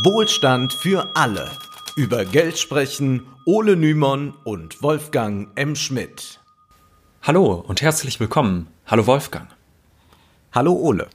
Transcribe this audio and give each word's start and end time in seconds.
Wohlstand 0.00 0.72
für 0.72 1.14
alle. 1.14 1.50
Über 1.96 2.24
Geld 2.24 2.58
sprechen 2.58 3.26
Ole 3.44 3.76
Nymon 3.76 4.32
und 4.42 4.82
Wolfgang 4.82 5.50
M. 5.54 5.76
Schmidt. 5.76 6.40
Hallo 7.20 7.62
und 7.68 7.82
herzlich 7.82 8.18
willkommen. 8.18 8.68
Hallo 8.86 9.06
Wolfgang. 9.06 9.48
Hallo 10.50 10.72
Ole. 10.72 11.08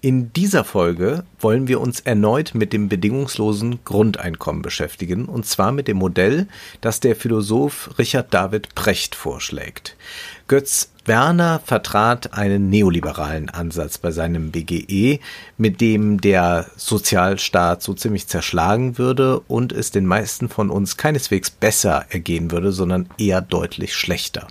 In 0.00 0.32
dieser 0.32 0.64
Folge 0.64 1.24
wollen 1.40 1.68
wir 1.68 1.78
uns 1.78 2.00
erneut 2.00 2.54
mit 2.54 2.72
dem 2.72 2.88
bedingungslosen 2.88 3.80
Grundeinkommen 3.84 4.62
beschäftigen, 4.62 5.26
und 5.26 5.44
zwar 5.44 5.70
mit 5.70 5.86
dem 5.86 5.98
Modell, 5.98 6.48
das 6.80 7.00
der 7.00 7.16
Philosoph 7.16 7.98
Richard 7.98 8.32
David 8.32 8.74
Precht 8.74 9.14
vorschlägt. 9.14 9.94
Götz 10.48 10.90
Werner 11.06 11.60
vertrat 11.64 12.34
einen 12.34 12.68
neoliberalen 12.68 13.48
Ansatz 13.48 13.96
bei 13.98 14.10
seinem 14.10 14.50
BGE, 14.50 15.20
mit 15.56 15.80
dem 15.80 16.20
der 16.20 16.66
Sozialstaat 16.76 17.80
so 17.82 17.94
ziemlich 17.94 18.26
zerschlagen 18.26 18.98
würde 18.98 19.40
und 19.40 19.72
es 19.72 19.92
den 19.92 20.04
meisten 20.04 20.48
von 20.48 20.68
uns 20.68 20.96
keineswegs 20.96 21.50
besser 21.50 22.06
ergehen 22.10 22.50
würde, 22.50 22.72
sondern 22.72 23.08
eher 23.18 23.40
deutlich 23.40 23.94
schlechter. 23.94 24.48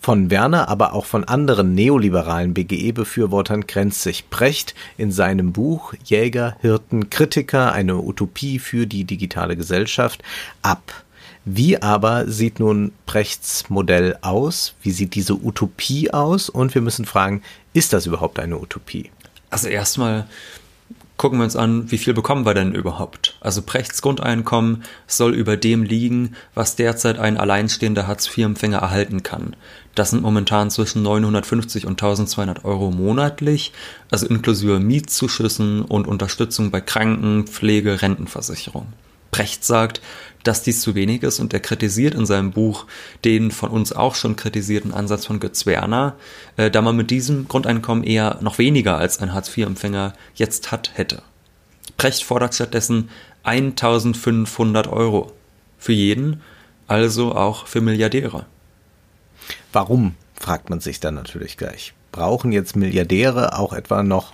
Von 0.00 0.30
Werner, 0.30 0.68
aber 0.68 0.94
auch 0.94 1.06
von 1.06 1.24
anderen 1.24 1.74
neoliberalen 1.74 2.54
BGE-Befürwortern 2.54 3.66
grenzt 3.66 4.02
sich 4.02 4.30
Precht 4.30 4.76
in 4.96 5.10
seinem 5.10 5.52
Buch 5.52 5.92
Jäger, 6.04 6.56
Hirten, 6.60 7.10
Kritiker, 7.10 7.72
eine 7.72 7.96
Utopie 7.96 8.60
für 8.60 8.86
die 8.86 9.04
digitale 9.04 9.56
Gesellschaft 9.56 10.22
ab. 10.62 11.04
Wie 11.48 11.80
aber 11.80 12.26
sieht 12.26 12.58
nun 12.58 12.90
Brechts 13.06 13.70
Modell 13.70 14.18
aus? 14.20 14.74
Wie 14.82 14.90
sieht 14.90 15.14
diese 15.14 15.34
Utopie 15.34 16.10
aus? 16.10 16.48
Und 16.48 16.74
wir 16.74 16.82
müssen 16.82 17.04
fragen, 17.04 17.40
ist 17.72 17.92
das 17.92 18.04
überhaupt 18.04 18.40
eine 18.40 18.58
Utopie? 18.58 19.12
Also 19.48 19.68
erstmal 19.68 20.26
gucken 21.16 21.38
wir 21.38 21.44
uns 21.44 21.54
an, 21.54 21.88
wie 21.92 21.98
viel 21.98 22.14
bekommen 22.14 22.44
wir 22.44 22.54
denn 22.54 22.74
überhaupt? 22.74 23.36
Also 23.40 23.62
Brechts 23.62 24.02
Grundeinkommen 24.02 24.82
soll 25.06 25.34
über 25.34 25.56
dem 25.56 25.84
liegen, 25.84 26.34
was 26.56 26.74
derzeit 26.74 27.20
ein 27.20 27.36
alleinstehender 27.36 28.08
Hartz-IV-Empfänger 28.08 28.78
erhalten 28.78 29.22
kann. 29.22 29.54
Das 29.94 30.10
sind 30.10 30.22
momentan 30.22 30.72
zwischen 30.72 31.04
950 31.04 31.86
und 31.86 31.92
1200 31.92 32.64
Euro 32.64 32.90
monatlich, 32.90 33.72
also 34.10 34.26
inklusive 34.26 34.80
Mietzuschüssen 34.80 35.82
und 35.82 36.08
Unterstützung 36.08 36.72
bei 36.72 36.80
Kranken, 36.80 37.46
Pflege, 37.46 38.02
Rentenversicherung. 38.02 38.88
Brecht 39.36 39.64
sagt, 39.64 40.00
dass 40.44 40.62
dies 40.62 40.80
zu 40.80 40.94
wenig 40.94 41.22
ist 41.22 41.40
und 41.40 41.52
er 41.52 41.60
kritisiert 41.60 42.14
in 42.14 42.24
seinem 42.24 42.52
Buch 42.52 42.86
den 43.26 43.50
von 43.50 43.68
uns 43.68 43.92
auch 43.92 44.14
schon 44.14 44.34
kritisierten 44.34 44.94
Ansatz 44.94 45.26
von 45.26 45.40
Götz 45.40 45.66
Werner, 45.66 46.14
äh, 46.56 46.70
da 46.70 46.80
man 46.80 46.96
mit 46.96 47.10
diesem 47.10 47.46
Grundeinkommen 47.46 48.02
eher 48.02 48.38
noch 48.40 48.56
weniger 48.56 48.96
als 48.96 49.18
ein 49.18 49.34
Hartz-IV-Empfänger 49.34 50.14
jetzt 50.36 50.72
hat 50.72 50.92
hätte. 50.94 51.20
Brecht 51.98 52.22
fordert 52.22 52.54
stattdessen 52.54 53.10
1500 53.42 54.86
Euro 54.86 55.32
für 55.76 55.92
jeden, 55.92 56.40
also 56.86 57.34
auch 57.34 57.66
für 57.66 57.82
Milliardäre. 57.82 58.46
Warum, 59.70 60.14
fragt 60.34 60.70
man 60.70 60.80
sich 60.80 60.98
dann 60.98 61.14
natürlich 61.14 61.58
gleich. 61.58 61.92
Brauchen 62.10 62.52
jetzt 62.52 62.74
Milliardäre 62.74 63.58
auch 63.58 63.74
etwa 63.74 64.02
noch 64.02 64.32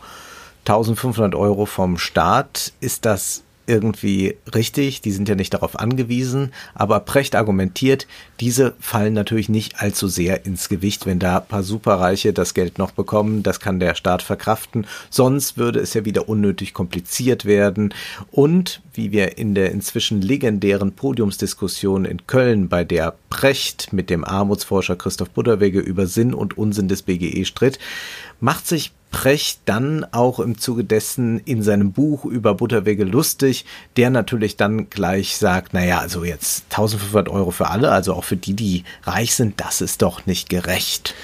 1500 0.60 1.34
Euro 1.34 1.66
vom 1.66 1.98
Staat? 1.98 2.72
Ist 2.78 3.04
das 3.04 3.42
irgendwie 3.66 4.36
richtig, 4.54 5.00
die 5.00 5.12
sind 5.12 5.28
ja 5.28 5.34
nicht 5.34 5.54
darauf 5.54 5.78
angewiesen, 5.78 6.52
aber 6.74 7.00
Precht 7.00 7.34
argumentiert, 7.34 8.06
diese 8.40 8.74
fallen 8.80 9.14
natürlich 9.14 9.48
nicht 9.48 9.80
allzu 9.80 10.08
sehr 10.08 10.46
ins 10.46 10.68
Gewicht, 10.68 11.06
wenn 11.06 11.18
da 11.18 11.40
paar 11.40 11.62
Superreiche 11.62 12.32
das 12.32 12.54
Geld 12.54 12.78
noch 12.78 12.92
bekommen, 12.92 13.42
das 13.42 13.60
kann 13.60 13.80
der 13.80 13.94
Staat 13.94 14.22
verkraften, 14.22 14.86
sonst 15.10 15.56
würde 15.58 15.80
es 15.80 15.94
ja 15.94 16.04
wieder 16.04 16.28
unnötig 16.28 16.74
kompliziert 16.74 17.44
werden. 17.44 17.94
Und 18.30 18.80
wie 18.94 19.12
wir 19.12 19.38
in 19.38 19.54
der 19.54 19.72
inzwischen 19.72 20.20
legendären 20.20 20.92
Podiumsdiskussion 20.92 22.04
in 22.04 22.26
Köln, 22.26 22.68
bei 22.68 22.84
der 22.84 23.14
Precht 23.30 23.92
mit 23.92 24.10
dem 24.10 24.24
Armutsforscher 24.24 24.96
Christoph 24.96 25.30
Butterwege 25.30 25.80
über 25.80 26.06
Sinn 26.06 26.34
und 26.34 26.58
Unsinn 26.58 26.88
des 26.88 27.02
BGE 27.02 27.44
stritt, 27.44 27.78
macht 28.42 28.66
sich 28.66 28.92
Precht 29.12 29.60
dann 29.66 30.06
auch 30.10 30.40
im 30.40 30.56
Zuge 30.56 30.84
dessen 30.84 31.38
in 31.40 31.62
seinem 31.62 31.92
Buch 31.92 32.24
über 32.24 32.54
Butterwege 32.54 33.04
lustig, 33.04 33.66
der 33.98 34.08
natürlich 34.08 34.56
dann 34.56 34.88
gleich 34.88 35.36
sagt, 35.36 35.74
naja, 35.74 35.98
also 35.98 36.24
jetzt 36.24 36.64
1500 36.70 37.28
Euro 37.28 37.50
für 37.50 37.68
alle, 37.68 37.92
also 37.92 38.14
auch 38.14 38.24
für 38.24 38.38
die, 38.38 38.54
die 38.54 38.84
reich 39.02 39.34
sind, 39.34 39.60
das 39.60 39.82
ist 39.82 40.00
doch 40.00 40.24
nicht 40.24 40.48
gerecht. 40.48 41.14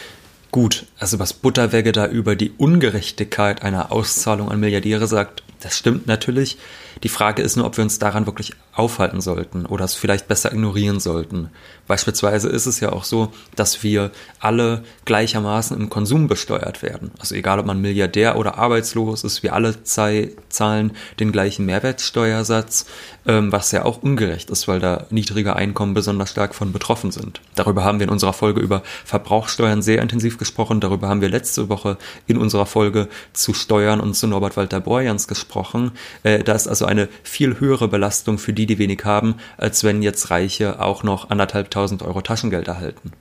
Gut, 0.50 0.84
also 0.98 1.18
was 1.18 1.32
Butterwege 1.32 1.92
da 1.92 2.06
über 2.06 2.36
die 2.36 2.50
Ungerechtigkeit 2.50 3.62
einer 3.62 3.90
Auszahlung 3.90 4.50
an 4.50 4.60
Milliardäre 4.60 5.06
sagt, 5.06 5.42
das 5.60 5.78
stimmt 5.78 6.06
natürlich. 6.06 6.58
Die 7.02 7.08
Frage 7.08 7.42
ist 7.42 7.56
nur, 7.56 7.66
ob 7.66 7.76
wir 7.76 7.84
uns 7.84 7.98
daran 7.98 8.26
wirklich 8.26 8.52
aufhalten 8.72 9.20
sollten 9.20 9.66
oder 9.66 9.84
es 9.84 9.94
vielleicht 9.94 10.28
besser 10.28 10.52
ignorieren 10.52 11.00
sollten. 11.00 11.50
Beispielsweise 11.86 12.48
ist 12.48 12.66
es 12.66 12.80
ja 12.80 12.92
auch 12.92 13.04
so, 13.04 13.32
dass 13.56 13.82
wir 13.82 14.12
alle 14.40 14.84
gleichermaßen 15.04 15.76
im 15.76 15.90
Konsum 15.90 16.28
besteuert 16.28 16.82
werden. 16.82 17.10
Also 17.18 17.34
egal, 17.34 17.58
ob 17.58 17.66
man 17.66 17.80
Milliardär 17.80 18.36
oder 18.36 18.58
arbeitslos 18.58 19.24
ist, 19.24 19.42
wir 19.42 19.54
alle 19.54 19.82
zahlen 19.82 20.92
den 21.18 21.32
gleichen 21.32 21.66
Mehrwertsteuersatz, 21.66 22.86
ähm, 23.26 23.50
was 23.50 23.72
ja 23.72 23.84
auch 23.84 24.02
ungerecht 24.02 24.50
ist, 24.50 24.68
weil 24.68 24.80
da 24.80 25.06
niedrige 25.10 25.56
Einkommen 25.56 25.94
besonders 25.94 26.30
stark 26.30 26.54
von 26.54 26.72
betroffen 26.72 27.10
sind. 27.10 27.40
Darüber 27.54 27.84
haben 27.84 27.98
wir 27.98 28.04
in 28.04 28.12
unserer 28.12 28.32
Folge 28.32 28.60
über 28.60 28.82
Verbrauchssteuern 29.04 29.82
sehr 29.82 30.02
intensiv 30.02 30.38
gesprochen. 30.38 30.80
Darüber 30.80 31.08
haben 31.08 31.20
wir 31.20 31.28
letzte 31.28 31.68
Woche 31.68 31.96
in 32.26 32.36
unserer 32.36 32.66
Folge 32.66 33.08
zu 33.32 33.54
Steuern 33.54 34.00
und 34.00 34.14
zu 34.14 34.26
Norbert 34.26 34.56
Walter 34.56 34.80
Borjans 34.80 35.26
gesprochen. 35.26 35.92
Äh, 36.22 36.44
da 36.44 36.52
ist 36.52 36.68
also 36.68 36.84
eine 36.88 37.08
viel 37.22 37.60
höhere 37.60 37.88
Belastung 37.88 38.38
für 38.38 38.52
die, 38.52 38.66
die 38.66 38.78
wenig 38.78 39.04
haben, 39.04 39.36
als 39.56 39.84
wenn 39.84 40.02
jetzt 40.02 40.30
Reiche 40.30 40.80
auch 40.80 41.02
noch 41.02 41.30
anderthalbtausend 41.30 42.02
Euro 42.02 42.20
Taschengeld 42.20 42.68
erhalten. 42.68 43.12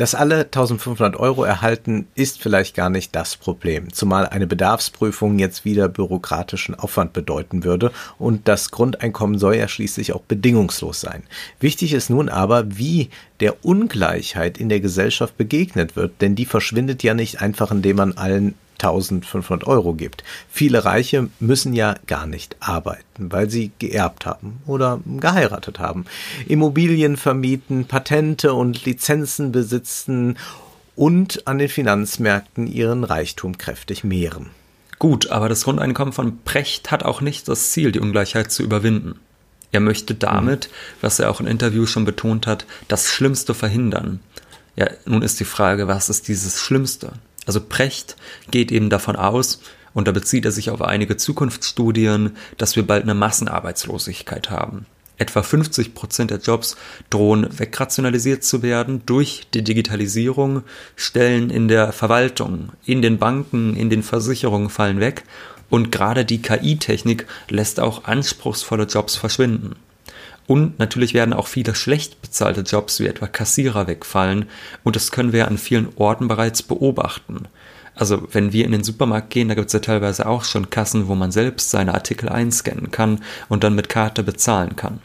Dass 0.00 0.14
alle 0.14 0.44
1500 0.44 1.14
Euro 1.16 1.44
erhalten, 1.44 2.06
ist 2.14 2.40
vielleicht 2.40 2.74
gar 2.74 2.88
nicht 2.88 3.14
das 3.14 3.36
Problem, 3.36 3.92
zumal 3.92 4.26
eine 4.26 4.46
Bedarfsprüfung 4.46 5.38
jetzt 5.38 5.66
wieder 5.66 5.90
bürokratischen 5.90 6.74
Aufwand 6.74 7.12
bedeuten 7.12 7.64
würde 7.64 7.92
und 8.18 8.48
das 8.48 8.70
Grundeinkommen 8.70 9.38
soll 9.38 9.56
ja 9.56 9.68
schließlich 9.68 10.14
auch 10.14 10.22
bedingungslos 10.22 11.02
sein. 11.02 11.24
Wichtig 11.58 11.92
ist 11.92 12.08
nun 12.08 12.30
aber, 12.30 12.78
wie 12.78 13.10
der 13.40 13.62
Ungleichheit 13.62 14.56
in 14.56 14.70
der 14.70 14.80
Gesellschaft 14.80 15.36
begegnet 15.36 15.96
wird, 15.96 16.22
denn 16.22 16.34
die 16.34 16.46
verschwindet 16.46 17.02
ja 17.02 17.12
nicht 17.12 17.42
einfach, 17.42 17.70
indem 17.70 17.96
man 17.96 18.14
allen 18.14 18.54
1500 18.84 19.66
Euro 19.66 19.94
gibt. 19.94 20.24
Viele 20.50 20.84
Reiche 20.84 21.28
müssen 21.38 21.74
ja 21.74 21.94
gar 22.06 22.26
nicht 22.26 22.56
arbeiten, 22.60 23.30
weil 23.30 23.50
sie 23.50 23.70
geerbt 23.78 24.26
haben 24.26 24.62
oder 24.66 25.00
geheiratet 25.18 25.78
haben, 25.78 26.06
Immobilien 26.48 27.16
vermieten, 27.16 27.86
Patente 27.86 28.54
und 28.54 28.84
Lizenzen 28.84 29.52
besitzen 29.52 30.38
und 30.96 31.46
an 31.46 31.58
den 31.58 31.68
Finanzmärkten 31.68 32.66
ihren 32.66 33.04
Reichtum 33.04 33.58
kräftig 33.58 34.04
mehren. 34.04 34.50
Gut, 34.98 35.30
aber 35.30 35.48
das 35.48 35.64
Grundeinkommen 35.64 36.12
von 36.12 36.42
Precht 36.44 36.90
hat 36.90 37.04
auch 37.04 37.22
nicht 37.22 37.48
das 37.48 37.70
Ziel, 37.70 37.90
die 37.90 38.00
Ungleichheit 38.00 38.52
zu 38.52 38.62
überwinden. 38.62 39.18
Er 39.72 39.80
möchte 39.80 40.14
damit, 40.14 40.68
was 41.00 41.18
er 41.18 41.30
auch 41.30 41.40
in 41.40 41.46
Interviews 41.46 41.90
schon 41.90 42.04
betont 42.04 42.46
hat, 42.46 42.66
das 42.88 43.08
Schlimmste 43.08 43.54
verhindern. 43.54 44.20
Ja, 44.76 44.88
nun 45.06 45.22
ist 45.22 45.40
die 45.40 45.44
Frage, 45.44 45.88
was 45.88 46.08
ist 46.08 46.28
dieses 46.28 46.60
Schlimmste? 46.60 47.12
Also 47.50 47.60
Precht 47.60 48.14
geht 48.52 48.70
eben 48.70 48.90
davon 48.90 49.16
aus, 49.16 49.60
und 49.92 50.06
da 50.06 50.12
bezieht 50.12 50.44
er 50.44 50.52
sich 50.52 50.70
auf 50.70 50.82
einige 50.82 51.16
Zukunftsstudien, 51.16 52.36
dass 52.58 52.76
wir 52.76 52.86
bald 52.86 53.02
eine 53.02 53.14
Massenarbeitslosigkeit 53.14 54.50
haben. 54.50 54.86
Etwa 55.18 55.42
50 55.42 55.92
Prozent 55.92 56.30
der 56.30 56.38
Jobs 56.38 56.76
drohen 57.10 57.48
wegrationalisiert 57.58 58.44
zu 58.44 58.62
werden 58.62 59.02
durch 59.04 59.48
die 59.52 59.64
Digitalisierung. 59.64 60.62
Stellen 60.94 61.50
in 61.50 61.66
der 61.66 61.92
Verwaltung, 61.92 62.68
in 62.84 63.02
den 63.02 63.18
Banken, 63.18 63.74
in 63.74 63.90
den 63.90 64.04
Versicherungen 64.04 64.70
fallen 64.70 65.00
weg. 65.00 65.24
Und 65.70 65.90
gerade 65.90 66.24
die 66.24 66.40
KI-Technik 66.40 67.26
lässt 67.48 67.80
auch 67.80 68.04
anspruchsvolle 68.04 68.84
Jobs 68.84 69.16
verschwinden. 69.16 69.74
Und 70.50 70.80
natürlich 70.80 71.14
werden 71.14 71.32
auch 71.32 71.46
viele 71.46 71.76
schlecht 71.76 72.22
bezahlte 72.22 72.62
Jobs 72.62 72.98
wie 72.98 73.06
etwa 73.06 73.28
Kassierer 73.28 73.86
wegfallen 73.86 74.46
und 74.82 74.96
das 74.96 75.12
können 75.12 75.32
wir 75.32 75.46
an 75.46 75.58
vielen 75.58 75.90
Orten 75.94 76.26
bereits 76.26 76.64
beobachten. 76.64 77.44
Also 77.94 78.26
wenn 78.32 78.52
wir 78.52 78.64
in 78.64 78.72
den 78.72 78.82
Supermarkt 78.82 79.30
gehen, 79.30 79.46
da 79.46 79.54
gibt 79.54 79.68
es 79.68 79.74
ja 79.74 79.78
teilweise 79.78 80.26
auch 80.26 80.42
schon 80.42 80.68
Kassen, 80.68 81.06
wo 81.06 81.14
man 81.14 81.30
selbst 81.30 81.70
seine 81.70 81.94
Artikel 81.94 82.28
einscannen 82.28 82.90
kann 82.90 83.20
und 83.48 83.62
dann 83.62 83.76
mit 83.76 83.88
Karte 83.88 84.24
bezahlen 84.24 84.74
kann. 84.74 84.98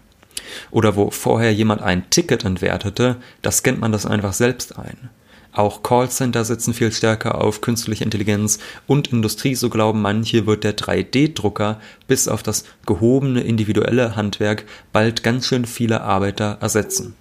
Oder 0.72 0.96
wo 0.96 1.12
vorher 1.12 1.54
jemand 1.54 1.84
ein 1.84 2.10
Ticket 2.10 2.44
entwertete, 2.44 3.18
da 3.44 3.52
scannt 3.52 3.80
man 3.80 3.92
das 3.92 4.08
einfach 4.08 4.34
selbst 4.34 4.80
ein. 4.80 5.12
Auch 5.56 5.84
Callcenter 5.84 6.44
setzen 6.44 6.74
viel 6.74 6.92
stärker 6.92 7.42
auf 7.42 7.62
künstliche 7.62 8.04
Intelligenz 8.04 8.60
und 8.88 9.14
Industrie, 9.14 9.56
so 9.56 9.70
glauben 9.70 10.02
manche, 10.02 10.46
wird 10.46 10.66
der 10.66 10.76
3D-Drucker 10.76 11.80
bis 12.08 12.28
auf 12.28 12.44
das 12.44 12.66
gehobene 12.86 13.42
individuelle 13.42 14.18
Handwerk 14.18 14.66
bald 14.92 15.24
ganz 15.24 15.48
schön 15.48 15.64
viele 15.64 16.02
Arbeiter 16.02 16.58
ersetzen. 16.60 17.16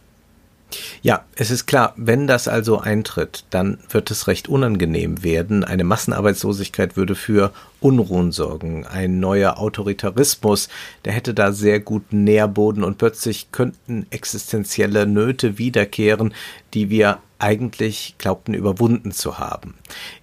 Ja, 1.03 1.25
es 1.37 1.53
ist 1.53 1.67
klar, 1.67 1.95
wenn 1.97 2.27
das 2.27 2.49
also 2.49 2.81
eintritt, 2.81 3.45
dann 3.51 3.79
wird 3.89 4.11
es 4.11 4.27
recht 4.27 4.49
unangenehm 4.49 5.23
werden. 5.23 5.63
Eine 5.63 5.85
Massenarbeitslosigkeit 5.85 6.97
würde 6.97 7.15
für 7.15 7.53
Unruhen 7.79 8.33
sorgen. 8.33 8.85
Ein 8.85 9.21
neuer 9.21 9.59
Autoritarismus, 9.59 10.69
der 11.05 11.13
hätte 11.13 11.35
da 11.35 11.53
sehr 11.53 11.79
guten 11.79 12.25
Nährboden 12.25 12.83
und 12.83 12.99
plötzlich 12.99 13.53
könnten 13.53 14.07
existenzielle 14.11 15.07
Nöte 15.07 15.59
wiederkehren, 15.59 16.35
die 16.73 16.91
wir 16.91 17.19
eigentlich 17.39 18.15
glaubten 18.19 18.55
überwunden 18.55 19.13
zu 19.13 19.39
haben. 19.39 19.75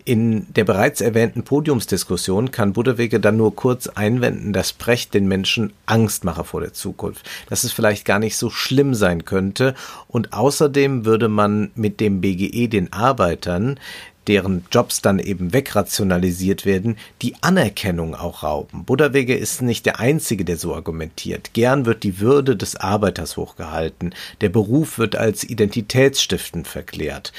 In 0.06 0.52
der 0.54 0.64
bereits 0.64 1.02
erwähnten 1.02 1.44
Podiumsdiskussion 1.44 2.52
kann 2.52 2.74
Budewege 2.74 3.20
dann 3.20 3.38
nur 3.38 3.56
kurz 3.56 3.88
einwenden, 3.88 4.54
dass 4.54 4.74
Brecht 4.74 5.14
den 5.14 5.28
Menschen 5.28 5.74
Angst 5.86 6.24
mache 6.24 6.44
vor 6.44 6.62
der 6.62 6.74
Zukunft, 6.74 7.30
dass 7.50 7.64
es 7.64 7.72
vielleicht 7.72 8.06
gar 8.06 8.20
nicht 8.20 8.38
so 8.38 8.50
schlimm 8.50 8.96
sein 8.96 9.26
könnte 9.26 9.76
und 10.08 10.34
außerdem 10.34 11.06
würde 11.06 11.28
man 11.28 11.72
mit 11.76 12.00
dem 12.00 12.22
BGE 12.22 12.68
den 12.68 12.92
Arbeitern 12.94 13.80
deren 14.28 14.66
Jobs 14.72 15.02
dann 15.02 15.20
eben 15.20 15.54
wegrationalisiert 15.54 16.66
werden, 16.66 16.98
die 17.22 17.36
Anerkennung 17.42 18.16
auch 18.16 18.44
rauben. 18.44 18.86
Buddawege 18.86 19.36
ist 19.36 19.62
nicht 19.62 19.86
der 19.86 20.00
Einzige, 20.00 20.46
der 20.46 20.58
so 20.58 20.76
argumentiert. 20.76 21.54
Gern 21.54 21.86
wird 21.86 22.04
die 22.04 22.20
Würde 22.20 22.56
des 22.56 22.76
Arbeiters 22.76 23.38
hochgehalten. 23.38 24.14
Der 24.42 24.50
Beruf 24.50 24.98
wird 24.98 25.16
als 25.16 25.44
identitätsstiftend 25.44 26.68
verklärt. 26.68 27.34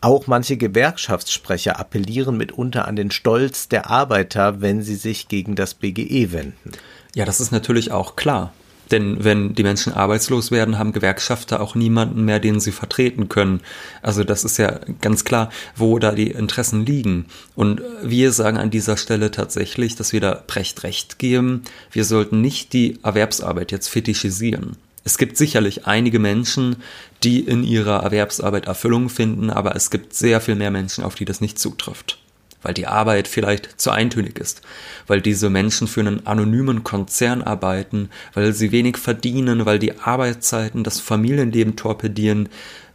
Auch 0.00 0.26
manche 0.26 0.56
Gewerkschaftssprecher 0.56 1.78
appellieren 1.78 2.36
mitunter 2.36 2.86
an 2.86 2.96
den 2.96 3.10
Stolz 3.10 3.68
der 3.68 3.90
Arbeiter, 3.90 4.60
wenn 4.60 4.82
sie 4.82 4.94
sich 4.94 5.28
gegen 5.28 5.54
das 5.54 5.74
BGE 5.74 6.32
wenden. 6.32 6.72
Ja, 7.14 7.24
das 7.24 7.40
ist 7.40 7.50
natürlich 7.50 7.90
auch 7.92 8.14
klar. 8.14 8.52
Denn 8.90 9.24
wenn 9.24 9.54
die 9.54 9.62
Menschen 9.62 9.92
arbeitslos 9.92 10.50
werden, 10.50 10.78
haben 10.78 10.92
Gewerkschafter 10.92 11.60
auch 11.60 11.74
niemanden 11.74 12.24
mehr, 12.24 12.40
den 12.40 12.60
sie 12.60 12.72
vertreten 12.72 13.28
können. 13.28 13.60
Also 14.02 14.24
das 14.24 14.44
ist 14.44 14.58
ja 14.58 14.80
ganz 15.00 15.24
klar, 15.24 15.50
wo 15.74 15.98
da 15.98 16.12
die 16.12 16.30
Interessen 16.30 16.86
liegen. 16.86 17.26
Und 17.54 17.82
wir 18.02 18.32
sagen 18.32 18.58
an 18.58 18.70
dieser 18.70 18.96
Stelle 18.96 19.30
tatsächlich, 19.30 19.96
dass 19.96 20.12
wir 20.12 20.20
da 20.20 20.42
Brecht 20.46 20.82
recht 20.84 21.18
geben. 21.18 21.62
Wir 21.90 22.04
sollten 22.04 22.40
nicht 22.40 22.72
die 22.72 22.98
Erwerbsarbeit 23.02 23.72
jetzt 23.72 23.88
fetischisieren. 23.88 24.76
Es 25.04 25.18
gibt 25.18 25.36
sicherlich 25.36 25.86
einige 25.86 26.18
Menschen, 26.18 26.76
die 27.22 27.40
in 27.40 27.62
ihrer 27.62 28.02
Erwerbsarbeit 28.02 28.66
Erfüllung 28.66 29.08
finden, 29.08 29.50
aber 29.50 29.76
es 29.76 29.90
gibt 29.90 30.14
sehr 30.14 30.40
viel 30.40 30.56
mehr 30.56 30.72
Menschen, 30.72 31.04
auf 31.04 31.14
die 31.14 31.24
das 31.24 31.40
nicht 31.40 31.58
zutrifft 31.58 32.18
weil 32.62 32.74
die 32.74 32.86
Arbeit 32.86 33.28
vielleicht 33.28 33.80
zu 33.80 33.90
eintönig 33.90 34.38
ist, 34.38 34.62
weil 35.06 35.20
diese 35.20 35.50
Menschen 35.50 35.86
für 35.86 36.00
einen 36.00 36.26
anonymen 36.26 36.84
Konzern 36.84 37.42
arbeiten, 37.42 38.10
weil 38.34 38.52
sie 38.52 38.72
wenig 38.72 38.96
verdienen, 38.96 39.66
weil 39.66 39.78
die 39.78 39.98
Arbeitszeiten 39.98 40.84
das 40.84 41.00
Familienleben 41.00 41.76
torpedieren. 41.76 42.48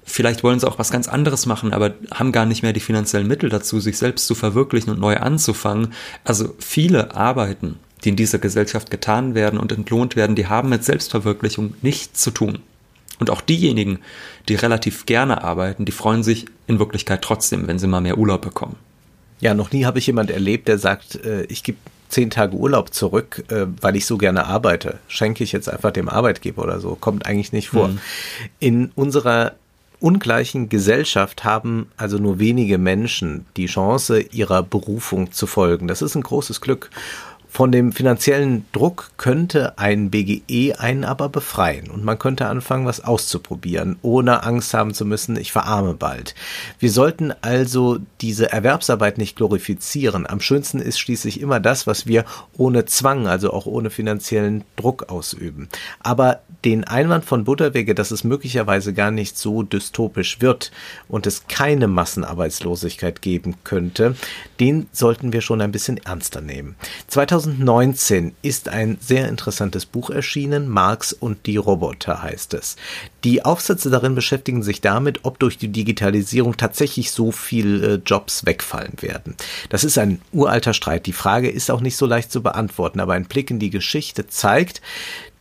Vielleicht 0.04 0.44
wollen 0.44 0.60
sie 0.60 0.68
auch 0.68 0.80
was 0.80 0.92
ganz 0.92 1.08
anderes 1.08 1.46
machen, 1.46 1.74
aber 1.74 1.94
haben 2.14 2.32
gar 2.32 2.46
nicht 2.46 2.64
mehr 2.64 2.74
die 2.74 2.80
finanziellen 2.80 3.28
Mittel 3.28 3.50
dazu, 3.50 3.80
sich 3.80 3.98
selbst 3.98 4.28
zu 4.28 4.36
verwirklichen 4.36 4.92
und 4.92 5.00
neu 5.00 5.18
anzufangen. 5.18 5.94
Also 6.24 6.56
viele 6.60 7.16
Arbeiten, 7.16 7.80
die 8.04 8.10
in 8.10 8.16
dieser 8.16 8.40
Gesellschaft 8.40 8.90
getan 8.90 9.36
werden 9.36 9.60
und 9.60 9.72
entlohnt 9.72 10.16
werden, 10.16 10.36
die 10.36 10.48
haben 10.48 10.70
mit 10.70 10.84
Selbstverwirklichung 10.84 11.76
nichts 11.82 12.22
zu 12.22 12.32
tun. 12.32 12.60
Und 13.20 13.30
auch 13.30 13.42
diejenigen, 13.42 14.00
die 14.50 14.56
relativ 14.56 15.06
gerne 15.06 15.44
arbeiten, 15.44 15.86
die 15.86 15.92
freuen 15.92 16.24
sich 16.24 16.48
in 16.66 16.80
Wirklichkeit 16.80 17.22
trotzdem, 17.22 17.68
wenn 17.68 17.78
sie 17.78 17.86
mal 17.86 18.02
mehr 18.02 18.18
Urlaub 18.18 18.42
bekommen. 18.42 18.76
Ja, 19.42 19.54
noch 19.54 19.72
nie 19.72 19.86
habe 19.86 20.00
ich 20.00 20.08
jemand 20.08 20.32
erlebt, 20.32 20.68
der 20.68 20.78
sagt, 20.78 21.16
äh, 21.26 21.44
ich 21.44 21.64
gebe 21.64 21.78
zehn 22.10 22.30
Tage 22.30 22.56
Urlaub 22.56 22.94
zurück, 22.94 23.44
äh, 23.50 23.66
weil 23.82 23.96
ich 23.96 24.06
so 24.06 24.18
gerne 24.18 24.46
arbeite. 24.46 25.00
Schenke 25.08 25.44
ich 25.44 25.52
jetzt 25.52 25.70
einfach 25.70 25.92
dem 25.92 26.10
Arbeitgeber 26.10 26.64
oder 26.64 26.80
so. 26.80 26.96
Kommt 26.96 27.26
eigentlich 27.26 27.52
nicht 27.52 27.70
vor. 27.70 27.90
Mhm. 27.90 28.00
In 28.60 28.92
unserer 28.96 29.54
ungleichen 30.00 30.68
Gesellschaft 30.68 31.44
haben 31.44 31.88
also 31.96 32.18
nur 32.18 32.40
wenige 32.40 32.78
Menschen 32.78 33.46
die 33.56 33.68
Chance, 33.68 34.20
ihrer 34.20 34.64
Berufung 34.64 35.32
zu 35.32 35.48
folgen. 35.48 35.88
Das 35.88 36.02
ist 36.02 36.16
ein 36.16 36.24
großes 36.24 36.60
Glück. 36.60 36.90
Von 37.54 37.74
dem 37.74 37.92
finanziellen 37.92 38.66
Druck 38.72 39.12
könnte 39.18 39.78
ein 39.78 40.10
BGE 40.10 40.76
einen 40.78 41.04
aber 41.04 41.28
befreien 41.28 41.92
und 41.92 42.02
man 42.02 42.18
könnte 42.18 42.46
anfangen, 42.48 42.86
was 42.86 43.04
auszuprobieren, 43.04 43.98
ohne 44.02 44.44
Angst 44.44 44.74
haben 44.74 44.94
zu 44.94 45.04
müssen, 45.04 45.36
ich 45.36 45.52
verarme 45.52 45.94
bald. 45.94 46.34
Wir 46.80 46.90
sollten 46.90 47.34
also 47.42 48.00
diese 48.22 48.54
Erwerbsarbeit 48.54 49.18
nicht 49.18 49.36
glorifizieren. 49.36 50.26
Am 50.26 50.40
schönsten 50.40 50.80
ist 50.80 50.98
schließlich 50.98 51.42
immer 51.42 51.60
das, 51.60 51.88
was 51.88 52.08
wir 52.08 52.24
ohne 52.56 52.86
Zwang, 52.86 53.28
also 53.28 53.52
auch 53.52 53.66
ohne 53.66 53.90
finanziellen 53.90 54.64
Druck 54.78 55.10
ausüben. 55.10 55.68
Aber 56.00 56.40
den 56.64 56.86
Einwand 56.86 57.26
von 57.26 57.44
Butterwege, 57.44 57.96
dass 57.96 58.12
es 58.12 58.24
möglicherweise 58.24 58.94
gar 58.94 59.12
nicht 59.12 59.38
so 59.38 59.64
dystopisch 59.64 60.40
wird 60.40 60.72
und 61.10 61.28
es 61.28 61.48
keine 61.48 61.90
Massenarbeitslosigkeit 61.90 63.22
geben 63.22 63.56
könnte, 63.66 64.16
den 64.62 64.88
sollten 64.94 65.34
wir 65.34 65.42
schon 65.42 65.60
ein 65.60 65.74
bisschen 65.74 65.98
ernster 65.98 66.40
nehmen. 66.40 66.76
2019 67.42 68.34
ist 68.42 68.70
ein 68.70 68.98
sehr 69.02 69.28
interessantes 69.28 69.86
Buch 69.86 70.10
erschienen, 70.10 70.68
Marx 70.68 71.14
und 71.14 71.46
die 71.48 71.58
Roboter 71.58 72.22
heißt 72.22 72.54
es. 72.54 72.76
Die 73.24 73.44
Aufsätze 73.44 73.90
darin 73.90 74.16
beschäftigen 74.16 74.64
sich 74.64 74.82
damit, 74.82 75.22
ob 75.24 75.40
durch 75.40 75.58
die 75.58 75.70
Digitalisierung 75.70 76.58
tatsächlich 76.58 77.12
so 77.12 77.32
viele 77.32 77.96
äh, 77.96 78.02
Jobs 78.06 78.46
wegfallen 78.46 79.02
werden. 79.02 79.36
Das 79.70 79.84
ist 79.84 79.98
ein 79.98 80.22
uralter 80.32 80.74
Streit. 80.74 81.06
Die 81.06 81.14
Frage 81.14 81.50
ist 81.50 81.72
auch 81.72 81.82
nicht 81.82 81.98
so 81.98 82.06
leicht 82.06 82.32
zu 82.32 82.44
beantworten, 82.44 83.00
aber 83.00 83.14
ein 83.14 83.26
Blick 83.26 83.50
in 83.50 83.60
die 83.60 83.70
Geschichte 83.70 84.28
zeigt, 84.28 84.82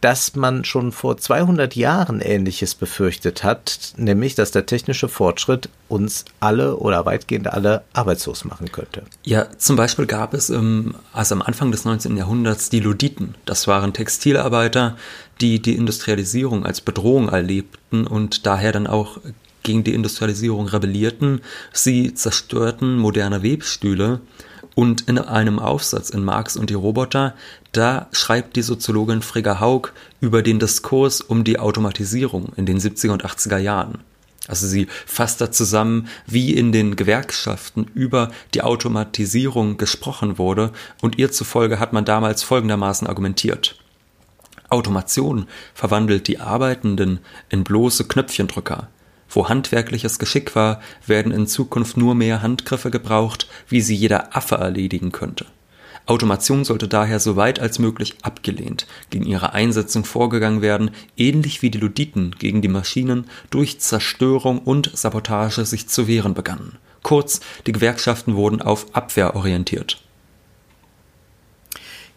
dass 0.00 0.34
man 0.34 0.64
schon 0.64 0.92
vor 0.92 1.18
200 1.18 1.76
Jahren 1.76 2.20
Ähnliches 2.20 2.74
befürchtet 2.74 3.44
hat, 3.44 3.92
nämlich 3.96 4.34
dass 4.34 4.50
der 4.50 4.66
technische 4.66 5.08
Fortschritt 5.08 5.68
uns 5.88 6.24
alle 6.40 6.76
oder 6.76 7.04
weitgehend 7.04 7.48
alle 7.48 7.82
arbeitslos 7.92 8.44
machen 8.44 8.72
könnte. 8.72 9.02
Ja, 9.24 9.46
zum 9.58 9.76
Beispiel 9.76 10.06
gab 10.06 10.32
es 10.32 10.48
im, 10.48 10.94
also 11.12 11.34
am 11.34 11.42
Anfang 11.42 11.70
des 11.70 11.84
19. 11.84 12.16
Jahrhunderts 12.16 12.70
die 12.70 12.80
Luditen. 12.80 13.34
Das 13.44 13.66
waren 13.66 13.92
Textilarbeiter, 13.92 14.96
die 15.40 15.60
die 15.60 15.76
Industrialisierung 15.76 16.64
als 16.64 16.80
Bedrohung 16.80 17.28
erlebten 17.28 18.06
und 18.06 18.46
daher 18.46 18.72
dann 18.72 18.86
auch 18.86 19.18
gegen 19.62 19.84
die 19.84 19.94
Industrialisierung 19.94 20.68
rebellierten. 20.68 21.42
Sie 21.72 22.14
zerstörten 22.14 22.96
moderne 22.96 23.42
Webstühle 23.42 24.20
und 24.74 25.08
in 25.08 25.18
einem 25.18 25.58
Aufsatz 25.58 26.10
in 26.10 26.24
Marx 26.24 26.56
und 26.56 26.70
die 26.70 26.74
Roboter, 26.74 27.34
da 27.72 28.08
schreibt 28.12 28.56
die 28.56 28.62
Soziologin 28.62 29.22
Frigga 29.22 29.60
Haug 29.60 29.92
über 30.20 30.42
den 30.42 30.58
Diskurs 30.58 31.20
um 31.20 31.44
die 31.44 31.58
Automatisierung 31.58 32.52
in 32.56 32.66
den 32.66 32.78
70er 32.78 33.10
und 33.10 33.24
80er 33.24 33.58
Jahren. 33.58 33.98
Also 34.48 34.66
sie 34.66 34.88
fasst 35.06 35.40
da 35.40 35.52
zusammen, 35.52 36.08
wie 36.26 36.54
in 36.54 36.72
den 36.72 36.96
Gewerkschaften 36.96 37.86
über 37.94 38.30
die 38.54 38.62
Automatisierung 38.62 39.76
gesprochen 39.76 40.38
wurde 40.38 40.72
und 41.00 41.18
ihr 41.18 41.30
zufolge 41.30 41.78
hat 41.78 41.92
man 41.92 42.04
damals 42.04 42.42
folgendermaßen 42.42 43.06
argumentiert. 43.06 43.76
Automation 44.68 45.46
verwandelt 45.74 46.26
die 46.28 46.38
Arbeitenden 46.38 47.20
in 47.48 47.64
bloße 47.64 48.04
Knöpfchendrücker. 48.04 48.88
Wo 49.30 49.48
handwerkliches 49.48 50.18
Geschick 50.18 50.56
war, 50.56 50.80
werden 51.06 51.32
in 51.32 51.46
Zukunft 51.46 51.96
nur 51.96 52.14
mehr 52.14 52.42
Handgriffe 52.42 52.90
gebraucht, 52.90 53.46
wie 53.68 53.80
sie 53.80 53.94
jeder 53.94 54.36
Affe 54.36 54.56
erledigen 54.56 55.12
könnte. 55.12 55.46
Automation 56.06 56.64
sollte 56.64 56.88
daher 56.88 57.20
so 57.20 57.36
weit 57.36 57.60
als 57.60 57.78
möglich 57.78 58.16
abgelehnt, 58.22 58.86
gegen 59.10 59.24
ihre 59.24 59.52
Einsetzung 59.52 60.04
vorgegangen 60.04 60.60
werden, 60.60 60.90
ähnlich 61.16 61.62
wie 61.62 61.70
die 61.70 61.78
Luditen 61.78 62.34
gegen 62.36 62.62
die 62.62 62.68
Maschinen 62.68 63.26
durch 63.50 63.78
Zerstörung 63.78 64.58
und 64.58 64.90
Sabotage 64.92 65.64
sich 65.64 65.88
zu 65.88 66.08
wehren 66.08 66.34
begannen. 66.34 66.78
Kurz, 67.02 67.40
die 67.66 67.72
Gewerkschaften 67.72 68.34
wurden 68.34 68.60
auf 68.60 68.94
Abwehr 68.94 69.36
orientiert. 69.36 70.02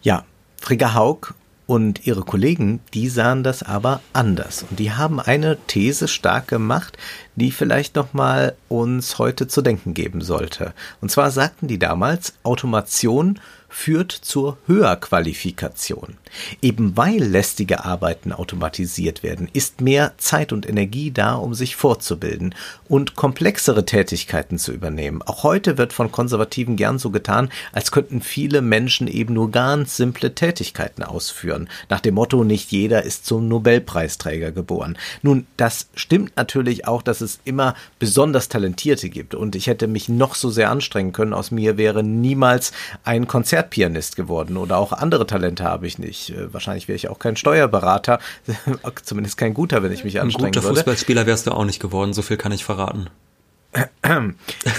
Ja, 0.02 0.24
Frigga 0.60 0.94
Haug 0.94 1.34
und 1.66 2.06
ihre 2.06 2.22
Kollegen, 2.22 2.80
die 2.92 3.08
sahen 3.08 3.42
das 3.42 3.62
aber 3.62 4.00
anders. 4.12 4.64
Und 4.68 4.78
die 4.78 4.92
haben 4.92 5.20
eine 5.20 5.56
These 5.66 6.08
stark 6.08 6.48
gemacht, 6.48 6.98
die 7.36 7.50
vielleicht 7.50 7.96
nochmal 7.96 8.54
uns 8.68 9.18
heute 9.18 9.48
zu 9.48 9.62
denken 9.62 9.94
geben 9.94 10.20
sollte. 10.20 10.74
Und 11.00 11.10
zwar 11.10 11.30
sagten 11.30 11.68
die 11.68 11.78
damals, 11.78 12.34
Automation 12.42 13.40
führt 13.74 14.12
zur 14.12 14.56
Höherqualifikation. 14.66 16.16
Eben 16.62 16.96
weil 16.96 17.22
lästige 17.22 17.84
Arbeiten 17.84 18.32
automatisiert 18.32 19.22
werden, 19.22 19.48
ist 19.52 19.80
mehr 19.80 20.14
Zeit 20.16 20.52
und 20.52 20.66
Energie 20.66 21.10
da, 21.10 21.34
um 21.34 21.54
sich 21.54 21.74
fortzubilden 21.74 22.54
und 22.88 23.16
komplexere 23.16 23.84
Tätigkeiten 23.84 24.58
zu 24.58 24.72
übernehmen. 24.72 25.22
Auch 25.22 25.42
heute 25.42 25.76
wird 25.76 25.92
von 25.92 26.12
Konservativen 26.12 26.76
gern 26.76 26.98
so 26.98 27.10
getan, 27.10 27.50
als 27.72 27.90
könnten 27.90 28.22
viele 28.22 28.62
Menschen 28.62 29.08
eben 29.08 29.34
nur 29.34 29.50
ganz 29.50 29.96
simple 29.96 30.34
Tätigkeiten 30.34 31.02
ausführen. 31.02 31.68
Nach 31.88 32.00
dem 32.00 32.14
Motto, 32.14 32.44
nicht 32.44 32.70
jeder 32.70 33.02
ist 33.02 33.26
zum 33.26 33.48
Nobelpreisträger 33.48 34.52
geboren. 34.52 34.96
Nun, 35.22 35.46
das 35.56 35.88
stimmt 35.94 36.36
natürlich 36.36 36.86
auch, 36.86 37.02
dass 37.02 37.20
es 37.20 37.40
immer 37.44 37.74
besonders 37.98 38.48
Talentierte 38.48 39.10
gibt 39.10 39.34
und 39.34 39.56
ich 39.56 39.66
hätte 39.66 39.88
mich 39.88 40.08
noch 40.08 40.36
so 40.36 40.48
sehr 40.48 40.70
anstrengen 40.70 41.12
können, 41.12 41.34
aus 41.34 41.50
mir 41.50 41.76
wäre 41.76 42.04
niemals 42.04 42.72
ein 43.02 43.26
Konzert 43.26 43.63
Konzertpianist 43.64 44.16
geworden 44.16 44.56
oder 44.56 44.78
auch 44.78 44.92
andere 44.92 45.26
Talente 45.26 45.64
habe 45.64 45.86
ich 45.86 45.98
nicht. 45.98 46.30
Äh, 46.30 46.52
wahrscheinlich 46.52 46.88
wäre 46.88 46.96
ich 46.96 47.08
auch 47.08 47.18
kein 47.18 47.36
Steuerberater, 47.36 48.18
zumindest 49.02 49.36
kein 49.36 49.54
guter, 49.54 49.82
wenn 49.82 49.92
ich 49.92 50.04
mich 50.04 50.20
anstrengen 50.20 50.54
würde. 50.54 50.58
Ein 50.58 50.62
guter 50.62 50.74
Fußballspieler 50.76 51.26
wärst 51.26 51.46
du 51.46 51.52
auch 51.52 51.64
nicht 51.64 51.80
geworden, 51.80 52.12
so 52.12 52.22
viel 52.22 52.36
kann 52.36 52.52
ich 52.52 52.64
verraten. 52.64 53.08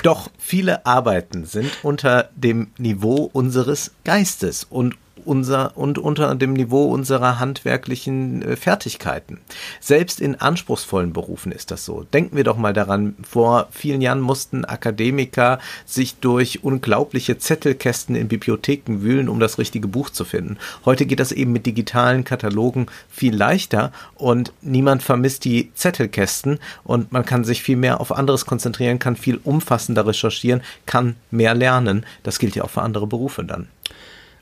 Doch 0.03 0.29
viele 0.37 0.85
Arbeiten 0.85 1.45
sind 1.45 1.69
unter 1.83 2.29
dem 2.35 2.71
Niveau 2.77 3.29
unseres 3.33 3.91
Geistes 4.05 4.63
und 4.63 4.95
unser 5.25 5.77
und 5.77 5.98
unter 5.98 6.34
dem 6.36 6.53
Niveau 6.53 6.86
unserer 6.86 7.39
handwerklichen 7.39 8.41
äh, 8.41 8.55
Fertigkeiten. 8.55 9.39
Selbst 9.79 10.22
in 10.22 10.36
anspruchsvollen 10.36 11.13
Berufen 11.13 11.51
ist 11.51 11.72
das 11.72 11.86
so. 11.86 12.03
Denken 12.03 12.38
wir 12.38 12.44
doch 12.44 12.58
mal 12.58 12.74
daran, 12.74 13.15
vor 13.27 13.67
vielen 13.72 14.01
Jahren 14.01 14.22
mussten 14.22 14.65
Akademiker 14.65 15.60
sich 15.86 16.15
durch 16.15 16.63
unglaubliche 16.63 17.38
Zettelkästen 17.38 18.15
in 18.15 18.27
Bibliotheken 18.27 19.01
wühlen, 19.01 19.29
um 19.29 19.39
das 19.39 19.58
richtige 19.58 19.88
Buch 19.88 20.10
zu 20.10 20.25
finden. 20.25 20.58
Heute 20.86 21.05
geht 21.05 21.20
das 21.20 21.32
eben 21.32 21.51
mit 21.51 21.65
digitalen 21.65 22.24
Katalogen 22.24 22.88
viel 23.10 23.36
leichter 23.36 23.91
und 24.15 24.53
niemand 24.62 25.03
vermisst 25.03 25.46
die 25.46 25.72
Zettelkästen 25.74 26.60
und 26.84 27.12
man 27.12 27.25
kann 27.25 27.44
sich 27.44 27.63
viel 27.63 27.77
mehr 27.77 28.01
auf 28.01 28.12
anderes 28.12 28.46
konzentrieren, 28.46 29.00
kann 29.00 29.15
viel 29.15 29.39
umfassender 29.44 30.05
recherchieren, 30.05 30.62
kann 30.86 31.15
mehr 31.32 31.53
lernen. 31.53 32.05
Das 32.24 32.39
gilt 32.39 32.55
ja 32.55 32.63
auch 32.63 32.70
für 32.70 32.82
andere 32.82 33.08
Berufe 33.08 33.44
dann. 33.44 33.67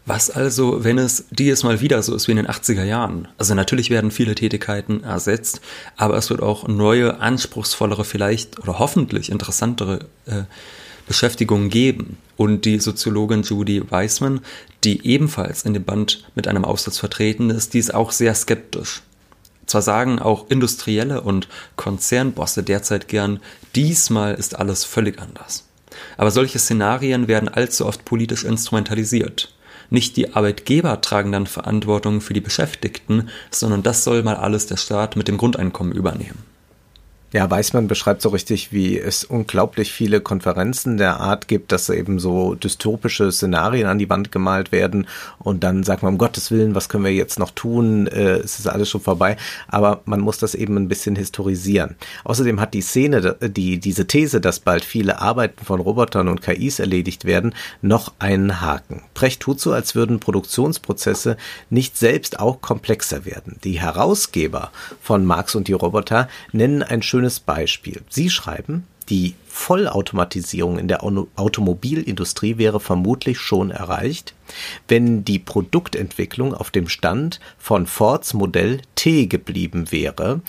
Was 0.05 0.29
also, 0.29 0.83
wenn 0.83 0.98
es 0.98 1.25
dieses 1.31 1.63
Mal 1.63 1.79
wieder 1.79 2.03
so 2.03 2.13
ist 2.13 2.27
wie 2.27 2.31
in 2.31 2.38
den 2.38 2.48
80er 2.48 2.83
Jahren? 2.83 3.29
Also 3.38 3.55
natürlich 3.55 3.89
werden 3.89 4.12
viele 4.12 4.36
Tätigkeiten 4.36 5.03
ersetzt, 5.03 5.62
aber 5.95 6.17
es 6.17 6.29
wird 6.29 6.41
auch 6.41 6.67
neue, 6.67 7.22
anspruchsvollere, 7.22 8.03
vielleicht 8.03 8.60
oder 8.60 8.79
hoffentlich 8.79 9.31
interessantere 9.31 10.00
äh, 10.25 10.43
Beschäftigungen 11.07 11.69
geben. 11.69 12.17
Und 12.36 12.65
die 12.65 12.79
Soziologin 12.79 13.43
Judy 13.43 13.89
Weissman, 13.91 14.41
die 14.83 15.05
ebenfalls 15.07 15.63
in 15.63 15.74
dem 15.74 15.86
Band 15.86 16.25
mit 16.36 16.50
einem 16.50 16.65
Aufsatz 16.65 16.98
vertreten 16.98 17.50
ist, 17.50 17.74
die 17.74 17.79
ist 17.79 17.93
auch 17.93 18.12
sehr 18.12 18.36
skeptisch. 18.36 19.03
Zwar 19.67 19.81
sagen 19.81 20.19
auch 20.19 20.50
Industrielle 20.50 21.22
und 21.22 21.48
Konzernbosse 21.77 22.63
derzeit 22.63 23.07
gern, 23.07 23.39
diesmal 23.75 24.33
ist 24.36 24.60
alles 24.60 24.83
völlig 24.83 25.19
anders. 25.22 25.65
Aber 26.17 26.31
solche 26.31 26.60
Szenarien 26.60 27.29
werden 27.29 27.48
allzu 27.48 27.86
oft 27.86 28.03
politisch 28.03 28.43
instrumentalisiert. 28.43 29.53
Nicht 29.90 30.18
die 30.18 30.34
Arbeitgeber 30.34 31.02
tragen 31.02 31.32
dann 31.32 31.48
Verantwortung 31.48 32.22
für 32.22 32.34
die 32.34 32.42
Beschäftigten, 32.42 33.30
sondern 33.52 33.84
das 33.84 34.04
soll 34.04 34.24
mal 34.24 34.36
alles 34.36 34.68
der 34.68 34.78
Staat 34.78 35.16
mit 35.16 35.28
dem 35.28 35.38
Grundeinkommen 35.38 35.94
übernehmen. 35.94 36.52
Ja, 37.34 37.50
Weißmann 37.50 37.88
beschreibt 37.88 38.22
so 38.22 38.30
richtig, 38.30 38.72
wie 38.72 39.00
es 39.00 39.24
unglaublich 39.24 39.92
viele 39.92 40.22
Konferenzen 40.22 40.98
der 40.98 41.20
Art 41.20 41.48
gibt, 41.48 41.72
dass 41.72 41.90
eben 41.90 42.20
so 42.20 42.54
dystopische 42.54 43.32
Szenarien 43.32 43.88
an 43.88 43.98
die 43.98 44.08
Wand 44.08 44.32
gemalt 44.32 44.72
werden 44.72 45.08
und 45.40 45.63
dann 45.63 45.84
sagt 45.84 46.04
man, 46.04 46.13
um 46.13 46.18
Gottes 46.20 46.52
Willen, 46.52 46.75
was 46.75 46.90
können 46.90 47.06
wir 47.06 47.12
jetzt 47.12 47.40
noch 47.40 47.50
tun? 47.50 48.06
Äh, 48.06 48.36
es 48.36 48.60
ist 48.60 48.68
alles 48.68 48.88
schon 48.88 49.02
vorbei. 49.02 49.36
Aber 49.68 50.02
man 50.06 50.20
muss 50.20 50.38
das 50.38 50.54
eben 50.54 50.78
ein 50.78 50.88
bisschen 50.88 51.16
historisieren. 51.16 51.96
Außerdem 52.24 52.60
hat 52.60 52.75
die 52.75 52.82
Szene, 52.82 53.36
die, 53.42 53.80
diese 53.80 54.06
These, 54.06 54.40
dass 54.40 54.60
bald 54.60 54.86
viele 54.86 55.20
Arbeiten 55.20 55.66
von 55.66 55.80
Robotern 55.80 56.28
und 56.28 56.44
KIs 56.44 56.78
erledigt 56.78 57.25
werden, 57.25 57.56
noch 57.82 58.13
einen 58.20 58.62
Haken. 58.62 59.02
Precht 59.16 59.42
tut 59.42 59.60
so, 59.60 59.72
als 59.72 59.96
würden 59.96 60.20
Produktionsprozesse 60.20 61.38
nicht 61.72 61.98
selbst 61.98 62.40
auch 62.40 62.62
komplexer 62.62 63.25
werden. 63.25 63.58
Die 63.63 63.82
Herausgeber 63.82 64.72
von 65.02 65.25
Marx 65.25 65.56
und 65.56 65.68
die 65.68 65.74
Roboter 65.74 66.28
nennen 66.52 66.84
ein 66.84 67.02
schönes 67.02 67.23
schönes 67.24 67.39
Beispiel. 67.39 68.01
Sie 68.10 68.30
schreiben, 68.30 68.86
die 69.10 69.36
Vollautomatisierung 69.55 70.79
in 70.79 70.88
der 70.88 71.03
Automobilindustrie 71.03 72.57
wäre 72.57 72.79
vermutlich 72.79 73.39
schon 73.39 73.69
erreicht, 73.69 74.33
wenn 74.88 75.24
die 75.24 75.38
Produktentwicklung 75.39 76.55
auf 76.55 76.72
dem 76.72 76.89
Stand 76.89 77.39
von 77.60 77.86
Fords 77.86 78.33
Modell 78.33 78.81
T 78.95 79.27
geblieben 79.27 79.91
wäre, 79.91 80.41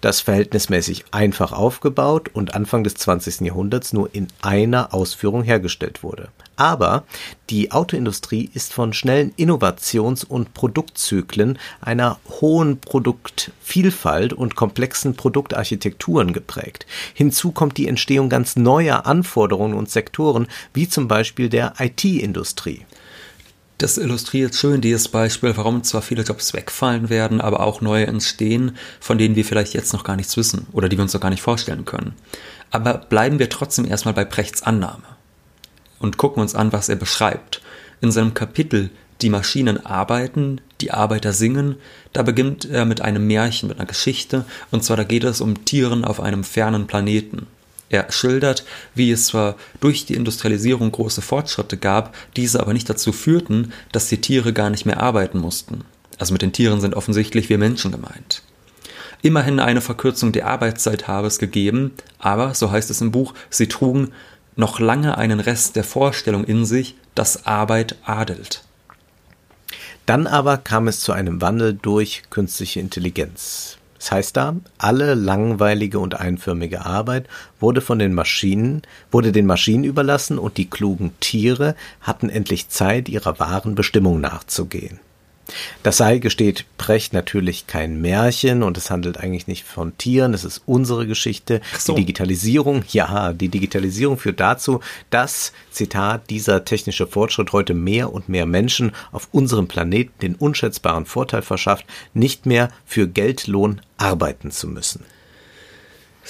das 0.00 0.20
verhältnismäßig 0.20 1.04
einfach 1.12 1.52
aufgebaut 1.52 2.30
und 2.32 2.54
Anfang 2.54 2.84
des 2.84 2.94
20. 2.94 3.42
Jahrhunderts 3.42 3.92
nur 3.92 4.14
in 4.14 4.26
einer 4.42 4.92
Ausführung 4.92 5.44
hergestellt 5.44 6.02
wurde. 6.02 6.28
Aber 6.56 7.04
die 7.50 7.70
Autoindustrie 7.70 8.50
ist 8.52 8.72
von 8.72 8.92
schnellen 8.92 9.32
Innovations- 9.36 10.24
und 10.24 10.54
Produktzyklen, 10.54 11.58
einer 11.80 12.18
hohen 12.40 12.80
Produktvielfalt 12.80 14.32
und 14.32 14.56
komplexen 14.56 15.14
Produktarchitekturen 15.14 16.32
geprägt. 16.32 16.84
Hinzu 17.14 17.52
kommt 17.52 17.76
die 17.76 17.86
Entstehung 17.86 18.28
ganz 18.28 18.47
neuer 18.56 19.06
Anforderungen 19.06 19.74
und 19.74 19.90
Sektoren, 19.90 20.46
wie 20.74 20.88
zum 20.88 21.08
Beispiel 21.08 21.48
der 21.48 21.74
IT-Industrie. 21.78 22.84
Das 23.78 23.96
illustriert 23.96 24.56
schön 24.56 24.80
dieses 24.80 25.06
Beispiel, 25.06 25.56
warum 25.56 25.84
zwar 25.84 26.02
viele 26.02 26.22
Jobs 26.24 26.52
wegfallen 26.52 27.10
werden, 27.10 27.40
aber 27.40 27.60
auch 27.60 27.80
neue 27.80 28.08
entstehen, 28.08 28.76
von 28.98 29.18
denen 29.18 29.36
wir 29.36 29.44
vielleicht 29.44 29.72
jetzt 29.72 29.92
noch 29.92 30.02
gar 30.02 30.16
nichts 30.16 30.36
wissen 30.36 30.66
oder 30.72 30.88
die 30.88 30.98
wir 30.98 31.02
uns 31.02 31.14
noch 31.14 31.20
gar 31.20 31.30
nicht 31.30 31.42
vorstellen 31.42 31.84
können. 31.84 32.14
Aber 32.72 32.94
bleiben 32.94 33.38
wir 33.38 33.48
trotzdem 33.48 33.84
erstmal 33.84 34.14
bei 34.14 34.24
Brechts 34.24 34.64
Annahme 34.64 35.04
und 36.00 36.16
gucken 36.16 36.42
uns 36.42 36.56
an, 36.56 36.72
was 36.72 36.88
er 36.88 36.96
beschreibt. 36.96 37.62
In 38.00 38.10
seinem 38.10 38.34
Kapitel 38.34 38.90
Die 39.22 39.30
Maschinen 39.30 39.84
arbeiten, 39.86 40.60
die 40.80 40.90
Arbeiter 40.90 41.32
singen, 41.32 41.76
da 42.12 42.22
beginnt 42.22 42.64
er 42.64 42.84
mit 42.84 43.00
einem 43.00 43.28
Märchen, 43.28 43.68
mit 43.68 43.78
einer 43.78 43.86
Geschichte, 43.86 44.44
und 44.72 44.82
zwar 44.82 44.96
da 44.96 45.04
geht 45.04 45.24
es 45.24 45.40
um 45.40 45.64
Tieren 45.64 46.04
auf 46.04 46.20
einem 46.20 46.42
fernen 46.42 46.88
Planeten. 46.88 47.46
Er 47.90 48.12
schildert, 48.12 48.64
wie 48.94 49.10
es 49.10 49.26
zwar 49.26 49.56
durch 49.80 50.04
die 50.04 50.14
Industrialisierung 50.14 50.92
große 50.92 51.22
Fortschritte 51.22 51.76
gab, 51.76 52.14
diese 52.36 52.60
aber 52.60 52.72
nicht 52.72 52.88
dazu 52.90 53.12
führten, 53.12 53.72
dass 53.92 54.08
die 54.08 54.20
Tiere 54.20 54.52
gar 54.52 54.70
nicht 54.70 54.84
mehr 54.84 55.00
arbeiten 55.00 55.38
mussten. 55.38 55.84
Also 56.18 56.32
mit 56.32 56.42
den 56.42 56.52
Tieren 56.52 56.80
sind 56.80 56.94
offensichtlich 56.94 57.48
wir 57.48 57.58
Menschen 57.58 57.92
gemeint. 57.92 58.42
Immerhin 59.22 59.58
eine 59.58 59.80
Verkürzung 59.80 60.32
der 60.32 60.46
Arbeitszeit 60.46 61.08
habe 61.08 61.26
es 61.26 61.38
gegeben, 61.38 61.92
aber, 62.18 62.54
so 62.54 62.70
heißt 62.70 62.90
es 62.90 63.00
im 63.00 63.10
Buch, 63.10 63.34
sie 63.50 63.68
trugen 63.68 64.12
noch 64.54 64.80
lange 64.80 65.16
einen 65.16 65.40
Rest 65.40 65.76
der 65.76 65.84
Vorstellung 65.84 66.44
in 66.44 66.64
sich, 66.66 66.96
dass 67.14 67.46
Arbeit 67.46 67.96
adelt. 68.04 68.62
Dann 70.06 70.26
aber 70.26 70.58
kam 70.58 70.88
es 70.88 71.00
zu 71.00 71.12
einem 71.12 71.40
Wandel 71.40 71.74
durch 71.74 72.24
künstliche 72.30 72.80
Intelligenz. 72.80 73.77
Das 73.98 74.12
heißt 74.12 74.36
da, 74.36 74.56
alle 74.78 75.14
langweilige 75.14 75.98
und 75.98 76.14
einförmige 76.14 76.86
Arbeit 76.86 77.26
wurde 77.60 77.80
von 77.80 77.98
den 77.98 78.14
Maschinen, 78.14 78.82
wurde 79.10 79.32
den 79.32 79.46
Maschinen 79.46 79.84
überlassen 79.84 80.38
und 80.38 80.56
die 80.56 80.70
klugen 80.70 81.12
Tiere 81.20 81.74
hatten 82.00 82.28
endlich 82.28 82.68
Zeit, 82.68 83.08
ihrer 83.08 83.38
wahren 83.38 83.74
Bestimmung 83.74 84.20
nachzugehen. 84.20 85.00
Das 85.82 85.96
sei, 85.96 86.18
gesteht 86.18 86.64
Precht, 86.76 87.12
natürlich 87.12 87.66
kein 87.66 88.00
Märchen 88.00 88.62
und 88.62 88.76
es 88.76 88.90
handelt 88.90 89.18
eigentlich 89.18 89.46
nicht 89.46 89.64
von 89.64 89.96
Tieren, 89.96 90.34
es 90.34 90.44
ist 90.44 90.62
unsere 90.66 91.06
Geschichte. 91.06 91.60
So. 91.78 91.94
Die 91.94 92.04
Digitalisierung, 92.04 92.84
ja, 92.88 93.32
die 93.32 93.48
Digitalisierung 93.48 94.18
führt 94.18 94.40
dazu, 94.40 94.80
dass, 95.10 95.52
Zitat, 95.70 96.30
dieser 96.30 96.64
technische 96.64 97.06
Fortschritt 97.06 97.52
heute 97.52 97.74
mehr 97.74 98.12
und 98.12 98.28
mehr 98.28 98.46
Menschen 98.46 98.92
auf 99.12 99.28
unserem 99.32 99.68
Planeten 99.68 100.12
den 100.20 100.34
unschätzbaren 100.34 101.06
Vorteil 101.06 101.42
verschafft, 101.42 101.86
nicht 102.14 102.46
mehr 102.46 102.70
für 102.84 103.08
Geldlohn 103.08 103.80
arbeiten 103.96 104.50
zu 104.50 104.68
müssen. 104.68 105.04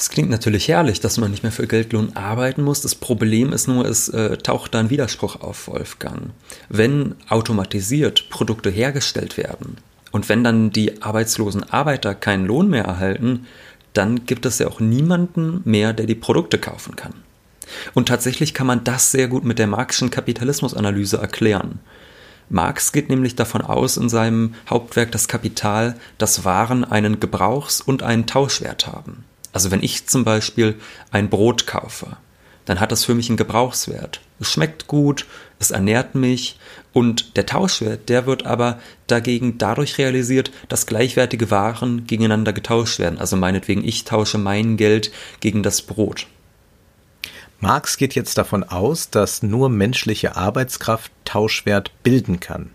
Es 0.01 0.11
klingt 0.11 0.31
natürlich 0.31 0.69
herrlich, 0.69 1.01
dass 1.01 1.19
man 1.19 1.33
nicht 1.33 1.43
mehr 1.43 1.51
für 1.51 1.67
Geldlohn 1.67 2.15
arbeiten 2.15 2.63
muss. 2.63 2.83
Das 2.83 2.95
Problem 2.95 3.53
ist 3.53 3.67
nur, 3.67 3.85
es 3.85 4.09
äh, 4.09 4.37
taucht 4.37 4.73
da 4.73 4.79
ein 4.79 4.91
Widerspruch 4.91 5.41
auf, 5.41 5.67
Wolfgang. 5.67 6.31
Wenn 6.69 7.17
automatisiert 7.29 8.31
Produkte 8.31 8.71
hergestellt 8.71 9.37
werden 9.37 9.79
und 10.13 10.29
wenn 10.29 10.45
dann 10.45 10.71
die 10.71 11.03
arbeitslosen 11.03 11.65
Arbeiter 11.65 12.15
keinen 12.15 12.47
Lohn 12.47 12.71
mehr 12.71 12.85
erhalten, 12.85 13.47
dann 13.93 14.25
gibt 14.25 14.47
es 14.47 14.61
ja 14.61 14.69
auch 14.69 14.79
niemanden 14.79 15.63
mehr, 15.65 15.93
der 15.93 16.07
die 16.07 16.15
Produkte 16.15 16.59
kaufen 16.59 16.95
kann. 16.95 17.15
Und 17.93 18.07
tatsächlich 18.07 18.55
kann 18.55 18.69
man 18.69 18.85
das 18.85 19.11
sehr 19.11 19.27
gut 19.27 19.45
mit 19.45 19.59
der 19.59 19.67
Marxischen 19.67 20.11
Kapitalismusanalyse 20.11 21.17
erklären. 21.17 21.81
Marx 22.51 22.93
geht 22.93 23.09
nämlich 23.09 23.35
davon 23.35 23.63
aus 23.63 23.97
in 23.97 24.09
seinem 24.09 24.55
Hauptwerk 24.71 25.11
Das 25.11 25.27
Kapital, 25.27 25.97
dass 26.19 26.45
Waren 26.45 26.85
einen 26.85 27.19
Gebrauchs- 27.19 27.81
und 27.81 28.05
einen 28.05 28.29
Tauschwert 28.29 28.87
haben. 28.87 29.25
Also 29.59 29.73
wenn 29.73 29.83
ich 29.83 30.07
zum 30.07 30.23
Beispiel 30.23 30.77
ein 31.11 31.31
Brot 31.31 31.67
kaufe, 31.67 32.17
dann 32.65 32.79
hat 32.79 32.93
das 32.93 33.05
für 33.05 33.17
mich 33.17 33.29
einen 33.29 33.37
Gebrauchswert. 33.37 34.21
Es 34.39 34.53
schmeckt 34.53 34.87
gut, 34.87 35.27
es 35.59 35.73
ernährt 35.73 36.15
mich 36.15 36.61
und 36.93 37.37
der 37.37 37.45
Tauschwert, 37.45 38.09
der 38.09 38.25
wird 38.25 38.47
aber 38.47 38.79
dagegen 39.09 39.59
dadurch 39.59 39.99
realisiert, 39.99 40.53
dass 40.69 40.87
gleichwertige 40.87 41.51
Waren 41.51 42.07
gegeneinander 42.07 42.53
getauscht 42.53 43.01
werden. 43.01 43.19
Also 43.19 43.37
meinetwegen, 43.37 43.83
ich 43.83 44.05
tausche 44.05 44.39
mein 44.39 44.77
Geld 44.77 45.11
gegen 45.41 45.65
das 45.65 45.83
Brot. 45.83 46.29
Marx 47.59 47.97
geht 47.97 48.15
jetzt 48.15 48.39
davon 48.39 48.63
aus, 48.63 49.11
dass 49.11 49.43
nur 49.43 49.71
menschliche 49.71 50.37
Arbeitskraft 50.37 51.11
Tauschwert 51.25 51.91
bilden 52.05 52.39
kann. 52.39 52.71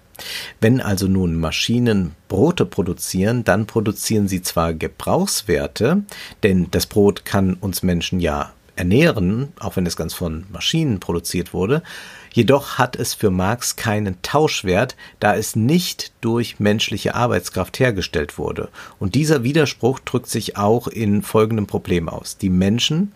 Wenn 0.61 0.81
also 0.81 1.07
nun 1.07 1.35
Maschinen 1.35 2.15
Brote 2.27 2.65
produzieren, 2.65 3.43
dann 3.43 3.67
produzieren 3.67 4.27
sie 4.27 4.41
zwar 4.41 4.73
Gebrauchswerte, 4.73 6.03
denn 6.43 6.67
das 6.71 6.85
Brot 6.85 7.25
kann 7.25 7.53
uns 7.55 7.83
Menschen 7.83 8.19
ja 8.19 8.53
ernähren, 8.75 9.53
auch 9.59 9.75
wenn 9.75 9.85
es 9.85 9.95
ganz 9.95 10.13
von 10.13 10.45
Maschinen 10.51 10.99
produziert 10.99 11.53
wurde. 11.53 11.83
Jedoch 12.31 12.79
hat 12.79 12.95
es 12.95 13.13
für 13.13 13.29
Marx 13.29 13.75
keinen 13.75 14.19
Tauschwert, 14.23 14.95
da 15.19 15.35
es 15.35 15.55
nicht 15.55 16.11
durch 16.21 16.59
menschliche 16.59 17.13
Arbeitskraft 17.13 17.79
hergestellt 17.79 18.39
wurde. 18.39 18.69
Und 18.99 19.13
dieser 19.13 19.43
Widerspruch 19.43 19.99
drückt 19.99 20.27
sich 20.27 20.57
auch 20.57 20.87
in 20.87 21.21
folgendem 21.21 21.67
Problem 21.67 22.09
aus. 22.09 22.37
Die 22.37 22.49
Menschen, 22.49 23.11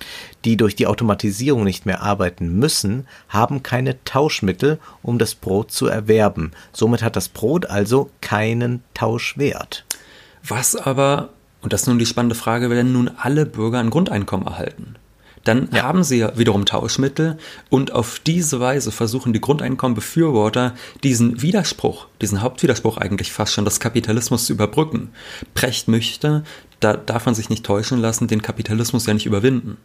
die 0.45 0.55
durch 0.55 0.75
die 0.75 0.85
Automatisierung 0.85 1.63
nicht 1.63 1.87
mehr 1.87 2.03
arbeiten 2.03 2.59
müssen, 2.59 3.07
haben 3.27 3.63
keine 3.63 4.03
Tauschmittel, 4.03 4.77
um 5.01 5.17
das 5.17 5.33
Brot 5.33 5.71
zu 5.71 5.87
erwerben. 5.87 6.51
Somit 6.71 7.01
hat 7.01 7.15
das 7.15 7.29
Brot 7.29 7.65
also 7.65 8.11
keinen 8.21 8.83
Tauschwert. 8.93 9.85
Was 10.47 10.75
aber, 10.75 11.29
und 11.61 11.73
das 11.73 11.81
ist 11.81 11.87
nun 11.87 11.97
die 11.97 12.05
spannende 12.05 12.35
Frage, 12.35 12.69
werden 12.69 12.93
nun 12.93 13.09
alle 13.17 13.47
Bürger 13.47 13.79
ein 13.79 13.89
Grundeinkommen 13.89 14.45
erhalten? 14.45 14.95
Dann 15.47 15.69
ja. 15.71 15.83
haben 15.83 16.03
sie 16.03 16.17
ja 16.17 16.37
wiederum 16.37 16.65
Tauschmittel 16.65 17.37
und 17.69 17.91
auf 17.93 18.19
diese 18.19 18.59
Weise 18.59 18.91
versuchen 18.91 19.33
die 19.33 19.41
Grundeinkommenbefürworter 19.41 20.75
diesen 21.03 21.41
Widerspruch, 21.41 22.07
diesen 22.21 22.41
Hauptwiderspruch 22.41 22.97
eigentlich 22.97 23.31
fast 23.31 23.53
schon 23.53 23.65
des 23.65 23.79
Kapitalismus 23.79 24.45
zu 24.45 24.53
überbrücken. 24.53 25.09
Precht 25.53 25.87
möchte, 25.87 26.43
da 26.79 26.93
darf 26.93 27.25
man 27.25 27.35
sich 27.35 27.49
nicht 27.49 27.65
täuschen 27.65 27.99
lassen, 27.99 28.27
den 28.27 28.41
Kapitalismus 28.41 29.05
ja 29.05 29.13
nicht 29.13 29.25
überwinden. 29.25 29.77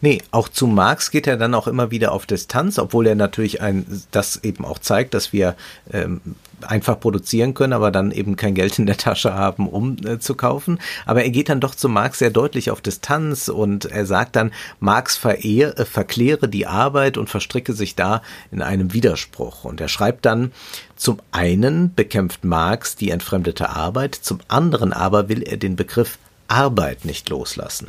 Nee, 0.00 0.22
auch 0.30 0.48
zu 0.48 0.66
Marx 0.66 1.10
geht 1.10 1.26
er 1.26 1.36
dann 1.36 1.54
auch 1.54 1.66
immer 1.66 1.90
wieder 1.90 2.12
auf 2.12 2.26
Distanz, 2.26 2.78
obwohl 2.78 3.06
er 3.06 3.14
natürlich 3.14 3.62
ein, 3.62 4.02
das 4.10 4.44
eben 4.44 4.64
auch 4.64 4.78
zeigt, 4.78 5.14
dass 5.14 5.32
wir 5.32 5.56
ähm, 5.90 6.20
einfach 6.62 7.00
produzieren 7.00 7.54
können, 7.54 7.72
aber 7.72 7.90
dann 7.90 8.10
eben 8.10 8.36
kein 8.36 8.54
Geld 8.54 8.78
in 8.78 8.86
der 8.86 8.96
Tasche 8.96 9.34
haben, 9.34 9.68
um 9.68 9.96
äh, 10.04 10.18
zu 10.18 10.34
kaufen. 10.34 10.78
Aber 11.04 11.22
er 11.22 11.30
geht 11.30 11.48
dann 11.48 11.60
doch 11.60 11.74
zu 11.74 11.88
Marx 11.88 12.18
sehr 12.18 12.30
deutlich 12.30 12.70
auf 12.70 12.80
Distanz 12.80 13.48
und 13.48 13.86
er 13.86 14.06
sagt 14.06 14.36
dann, 14.36 14.52
Marx 14.80 15.16
verehr, 15.16 15.78
äh, 15.78 15.84
verkläre 15.84 16.48
die 16.48 16.66
Arbeit 16.66 17.16
und 17.16 17.30
verstricke 17.30 17.72
sich 17.72 17.94
da 17.94 18.22
in 18.52 18.62
einem 18.62 18.92
Widerspruch. 18.92 19.64
Und 19.64 19.80
er 19.80 19.88
schreibt 19.88 20.26
dann, 20.26 20.52
zum 20.94 21.18
einen 21.32 21.94
bekämpft 21.94 22.44
Marx 22.44 22.96
die 22.96 23.10
entfremdete 23.10 23.70
Arbeit, 23.70 24.14
zum 24.14 24.40
anderen 24.48 24.92
aber 24.92 25.28
will 25.28 25.42
er 25.42 25.56
den 25.56 25.76
Begriff 25.76 26.18
Arbeit 26.48 27.04
nicht 27.04 27.28
loslassen. 27.28 27.88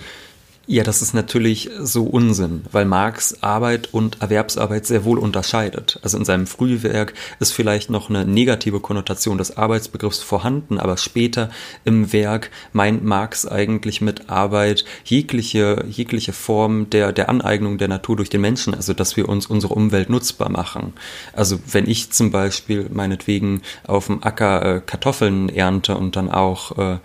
Ja, 0.69 0.83
das 0.83 1.01
ist 1.01 1.13
natürlich 1.13 1.69
so 1.79 2.03
Unsinn, 2.03 2.65
weil 2.73 2.83
Marx 2.83 3.41
Arbeit 3.41 3.93
und 3.93 4.21
Erwerbsarbeit 4.21 4.85
sehr 4.85 5.05
wohl 5.05 5.17
unterscheidet. 5.17 5.97
Also 6.03 6.17
in 6.17 6.25
seinem 6.25 6.45
Frühwerk 6.45 7.13
ist 7.39 7.53
vielleicht 7.53 7.89
noch 7.89 8.09
eine 8.09 8.25
negative 8.25 8.81
Konnotation 8.81 9.37
des 9.37 9.55
Arbeitsbegriffs 9.55 10.19
vorhanden, 10.19 10.77
aber 10.77 10.97
später 10.97 11.49
im 11.85 12.11
Werk 12.11 12.51
meint 12.73 13.01
Marx 13.01 13.45
eigentlich 13.45 14.01
mit 14.01 14.29
Arbeit 14.29 14.83
jegliche, 15.05 15.85
jegliche 15.87 16.33
Form 16.33 16.89
der, 16.89 17.13
der 17.13 17.29
Aneignung 17.29 17.77
der 17.77 17.87
Natur 17.87 18.17
durch 18.17 18.29
den 18.29 18.41
Menschen, 18.41 18.73
also 18.73 18.93
dass 18.93 19.15
wir 19.15 19.29
uns 19.29 19.45
unsere 19.45 19.73
Umwelt 19.73 20.09
nutzbar 20.09 20.49
machen. 20.49 20.91
Also 21.31 21.59
wenn 21.71 21.89
ich 21.89 22.11
zum 22.11 22.29
Beispiel 22.31 22.89
meinetwegen 22.91 23.61
auf 23.85 24.07
dem 24.07 24.21
Acker 24.21 24.65
äh, 24.65 24.81
Kartoffeln 24.85 25.47
ernte 25.47 25.95
und 25.95 26.17
dann 26.17 26.29
auch 26.29 26.77
äh, 26.77 26.97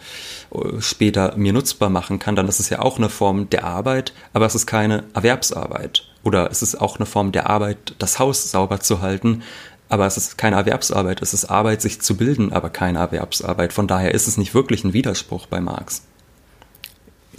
später 0.80 1.36
mir 1.36 1.52
nutzbar 1.52 1.90
machen 1.90 2.18
kann, 2.18 2.34
dann 2.34 2.48
ist 2.48 2.58
es 2.58 2.68
ja 2.68 2.80
auch 2.80 2.98
eine 2.98 3.08
Form 3.08 3.48
der 3.52 3.64
Arbeit, 3.64 4.12
aber 4.32 4.46
es 4.46 4.54
ist 4.54 4.66
keine 4.66 5.04
Erwerbsarbeit. 5.14 6.04
Oder 6.22 6.50
es 6.50 6.62
ist 6.62 6.80
auch 6.80 6.96
eine 6.96 7.06
Form 7.06 7.32
der 7.32 7.50
Arbeit, 7.50 7.94
das 7.98 8.18
Haus 8.18 8.50
sauber 8.50 8.80
zu 8.80 9.00
halten, 9.00 9.42
aber 9.88 10.06
es 10.06 10.16
ist 10.16 10.38
keine 10.38 10.56
Erwerbsarbeit. 10.56 11.20
Es 11.20 11.34
ist 11.34 11.46
Arbeit, 11.46 11.82
sich 11.82 12.00
zu 12.00 12.16
bilden, 12.16 12.52
aber 12.52 12.70
keine 12.70 12.98
Erwerbsarbeit. 12.98 13.72
Von 13.72 13.86
daher 13.86 14.14
ist 14.14 14.26
es 14.26 14.38
nicht 14.38 14.54
wirklich 14.54 14.84
ein 14.84 14.94
Widerspruch 14.94 15.46
bei 15.46 15.60
Marx 15.60 16.02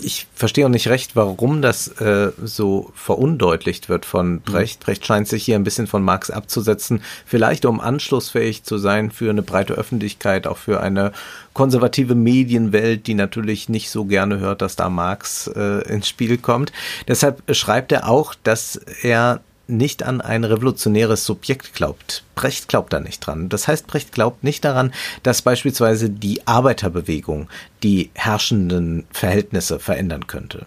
ich 0.04 0.28
verstehe 0.34 0.66
auch 0.66 0.70
nicht 0.70 0.88
recht, 0.88 1.16
warum 1.16 1.62
das 1.62 1.88
äh, 2.00 2.32
so 2.44 2.92
verundeutlicht 2.96 3.90
wird 3.90 4.06
von 4.06 4.34
mhm. 4.34 4.42
Brecht. 4.42 4.82
Mhm. 4.82 4.86
Brecht 4.86 5.06
scheint 5.06 5.28
sich 5.28 5.44
hier 5.44 5.56
ein 5.56 5.64
bisschen 5.64 5.88
von 5.88 6.04
Marx 6.04 6.30
abzusetzen, 6.30 7.02
vielleicht 7.26 7.66
um 7.66 7.80
anschlussfähig 7.80 8.64
zu 8.64 8.78
sein 8.78 9.12
für 9.12 9.30
eine 9.30 9.42
breite 9.42 9.74
Öffentlichkeit, 9.74 10.48
auch 10.48 10.58
für 10.58 10.82
eine 10.82 11.12
konservative 11.54 12.16
Medienwelt, 12.16 13.08
die 13.08 13.14
natürlich 13.14 13.70
nicht 13.70 13.90
so 13.90 14.06
gerne 14.06 14.40
hört, 14.40 14.62
dass 14.62 14.76
da 14.76 14.90
Marx 14.90 15.48
äh, 15.48 15.88
ins 15.88 16.08
Spiel 16.08 16.38
kommt. 16.38 16.72
Deshalb 17.08 17.44
schreibt 17.56 17.92
er 17.92 18.10
auch, 18.10 18.36
dass 18.44 18.76
er 19.04 19.42
nicht 19.68 20.04
an 20.04 20.22
ein 20.22 20.44
revolutionäres 20.44 21.26
Subjekt 21.26 21.74
glaubt. 21.74 22.24
Brecht 22.36 22.68
glaubt 22.68 22.92
da 22.92 23.00
nicht 23.00 23.20
dran. 23.20 23.50
Das 23.50 23.68
heißt, 23.68 23.88
Brecht 23.88 24.12
glaubt 24.12 24.44
nicht 24.44 24.66
daran, 24.66 24.94
dass 25.24 25.42
beispielsweise 25.42 26.10
die 26.10 26.46
Arbeiterbewegung 26.46 27.48
die 27.82 28.10
herrschenden 28.14 29.06
Verhältnisse 29.12 29.80
verändern 29.80 30.28
könnte. 30.28 30.66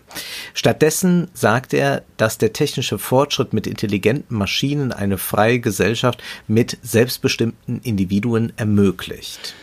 Stattdessen 0.54 1.28
sagt 1.34 1.74
er, 1.74 2.02
dass 2.16 2.38
der 2.38 2.52
technische 2.52 2.98
Fortschritt 2.98 3.52
mit 3.52 3.66
intelligenten 3.66 4.36
Maschinen 4.36 4.92
eine 4.92 5.18
freie 5.18 5.60
Gesellschaft 5.60 6.22
mit 6.46 6.78
selbstbestimmten 6.82 7.80
Individuen 7.82 8.52
ermöglicht. 8.56 9.54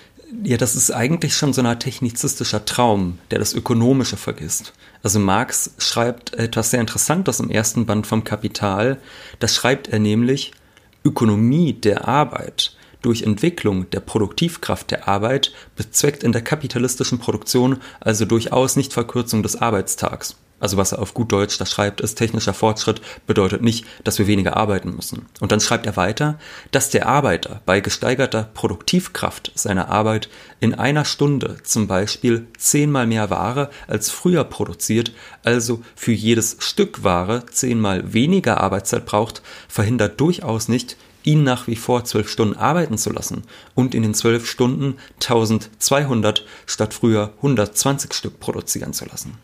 Ja, 0.42 0.58
das 0.58 0.76
ist 0.76 0.90
eigentlich 0.90 1.36
schon 1.36 1.54
so 1.54 1.62
ein 1.62 1.80
technizistischer 1.80 2.66
Traum, 2.66 3.20
der 3.30 3.40
das 3.40 3.54
Ökonomische 3.54 4.18
vergisst. 4.18 4.74
Also 5.04 5.20
Marx 5.20 5.76
schreibt 5.78 6.34
etwas 6.34 6.72
sehr 6.72 6.82
Interessantes 6.82 7.40
im 7.40 7.52
ersten 7.52 7.86
Band 7.86 8.08
vom 8.08 8.24
Kapital. 8.24 8.98
Das 9.40 9.54
schreibt 9.54 9.90
er 9.90 10.00
nämlich, 10.00 10.52
Ökonomie 11.06 11.74
der 11.74 12.08
Arbeit 12.08 12.76
durch 13.02 13.24
Entwicklung 13.24 13.90
der 13.92 14.00
Produktivkraft 14.00 14.90
der 14.90 15.08
Arbeit 15.08 15.52
bezweckt 15.76 16.24
in 16.24 16.32
der 16.32 16.42
kapitalistischen 16.42 17.20
Produktion 17.20 17.78
also 18.00 18.26
durchaus 18.26 18.76
nicht 18.76 18.94
Verkürzung 18.94 19.44
des 19.44 19.58
Arbeitstags 19.58 20.38
also 20.64 20.78
was 20.78 20.94
er 20.94 21.00
auf 21.00 21.14
gut 21.14 21.30
Deutsch 21.34 21.58
da 21.58 21.66
schreibt, 21.66 22.00
ist, 22.00 22.16
technischer 22.16 22.54
Fortschritt 22.54 23.02
bedeutet 23.28 23.62
nicht, 23.62 23.86
dass 24.06 24.18
wir 24.18 24.28
weniger 24.28 24.56
arbeiten 24.56 24.96
müssen. 24.96 25.26
Und 25.42 25.52
dann 25.52 25.60
schreibt 25.60 25.86
er 25.86 25.98
weiter, 25.98 26.40
dass 26.72 26.90
der 26.90 27.06
Arbeiter 27.06 27.62
bei 27.66 27.82
gesteigerter 27.82 28.50
Produktivkraft 28.54 29.52
seiner 29.56 29.90
Arbeit 29.90 30.30
in 30.62 30.74
einer 30.74 31.04
Stunde 31.04 31.58
zum 31.64 31.88
Beispiel 31.88 32.48
zehnmal 32.58 33.08
mehr 33.08 33.30
Ware 33.30 33.72
als 33.88 34.10
früher 34.10 34.46
produziert, 34.46 35.12
also 35.44 35.82
für 35.98 36.14
jedes 36.14 36.56
Stück 36.60 37.04
Ware 37.04 37.46
zehnmal 37.52 38.14
weniger 38.14 38.62
Arbeitszeit 38.62 39.06
braucht, 39.06 39.42
verhindert 39.68 40.22
durchaus 40.22 40.70
nicht, 40.70 40.96
ihn 41.24 41.44
nach 41.44 41.68
wie 41.68 41.76
vor 41.76 42.06
zwölf 42.06 42.30
Stunden 42.30 42.56
arbeiten 42.56 42.98
zu 42.98 43.12
lassen 43.12 43.44
und 43.76 43.94
in 43.94 44.04
den 44.04 44.14
zwölf 44.14 44.50
Stunden 44.50 44.96
1200 45.16 46.46
statt 46.66 46.94
früher 46.94 47.34
120 47.38 48.14
Stück 48.14 48.40
produzieren 48.40 48.94
zu 48.94 49.04
lassen. 49.04 49.38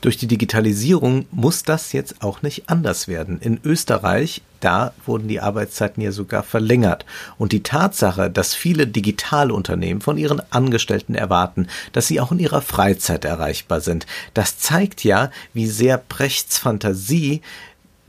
Durch 0.00 0.16
die 0.16 0.28
Digitalisierung 0.28 1.26
muss 1.32 1.64
das 1.64 1.92
jetzt 1.92 2.22
auch 2.22 2.42
nicht 2.42 2.68
anders 2.68 3.08
werden. 3.08 3.40
In 3.40 3.58
Österreich, 3.64 4.42
da 4.60 4.92
wurden 5.06 5.26
die 5.26 5.40
Arbeitszeiten 5.40 6.02
ja 6.02 6.12
sogar 6.12 6.44
verlängert. 6.44 7.04
Und 7.36 7.50
die 7.50 7.64
Tatsache, 7.64 8.30
dass 8.30 8.54
viele 8.54 8.86
Digitalunternehmen 8.86 10.00
von 10.00 10.16
ihren 10.16 10.40
Angestellten 10.52 11.16
erwarten, 11.16 11.66
dass 11.92 12.06
sie 12.06 12.20
auch 12.20 12.30
in 12.30 12.38
ihrer 12.38 12.62
Freizeit 12.62 13.24
erreichbar 13.24 13.80
sind, 13.80 14.06
das 14.34 14.58
zeigt 14.58 15.02
ja, 15.02 15.30
wie 15.52 15.66
sehr 15.66 15.98
Brechts 15.98 16.58
Fantasie 16.58 17.42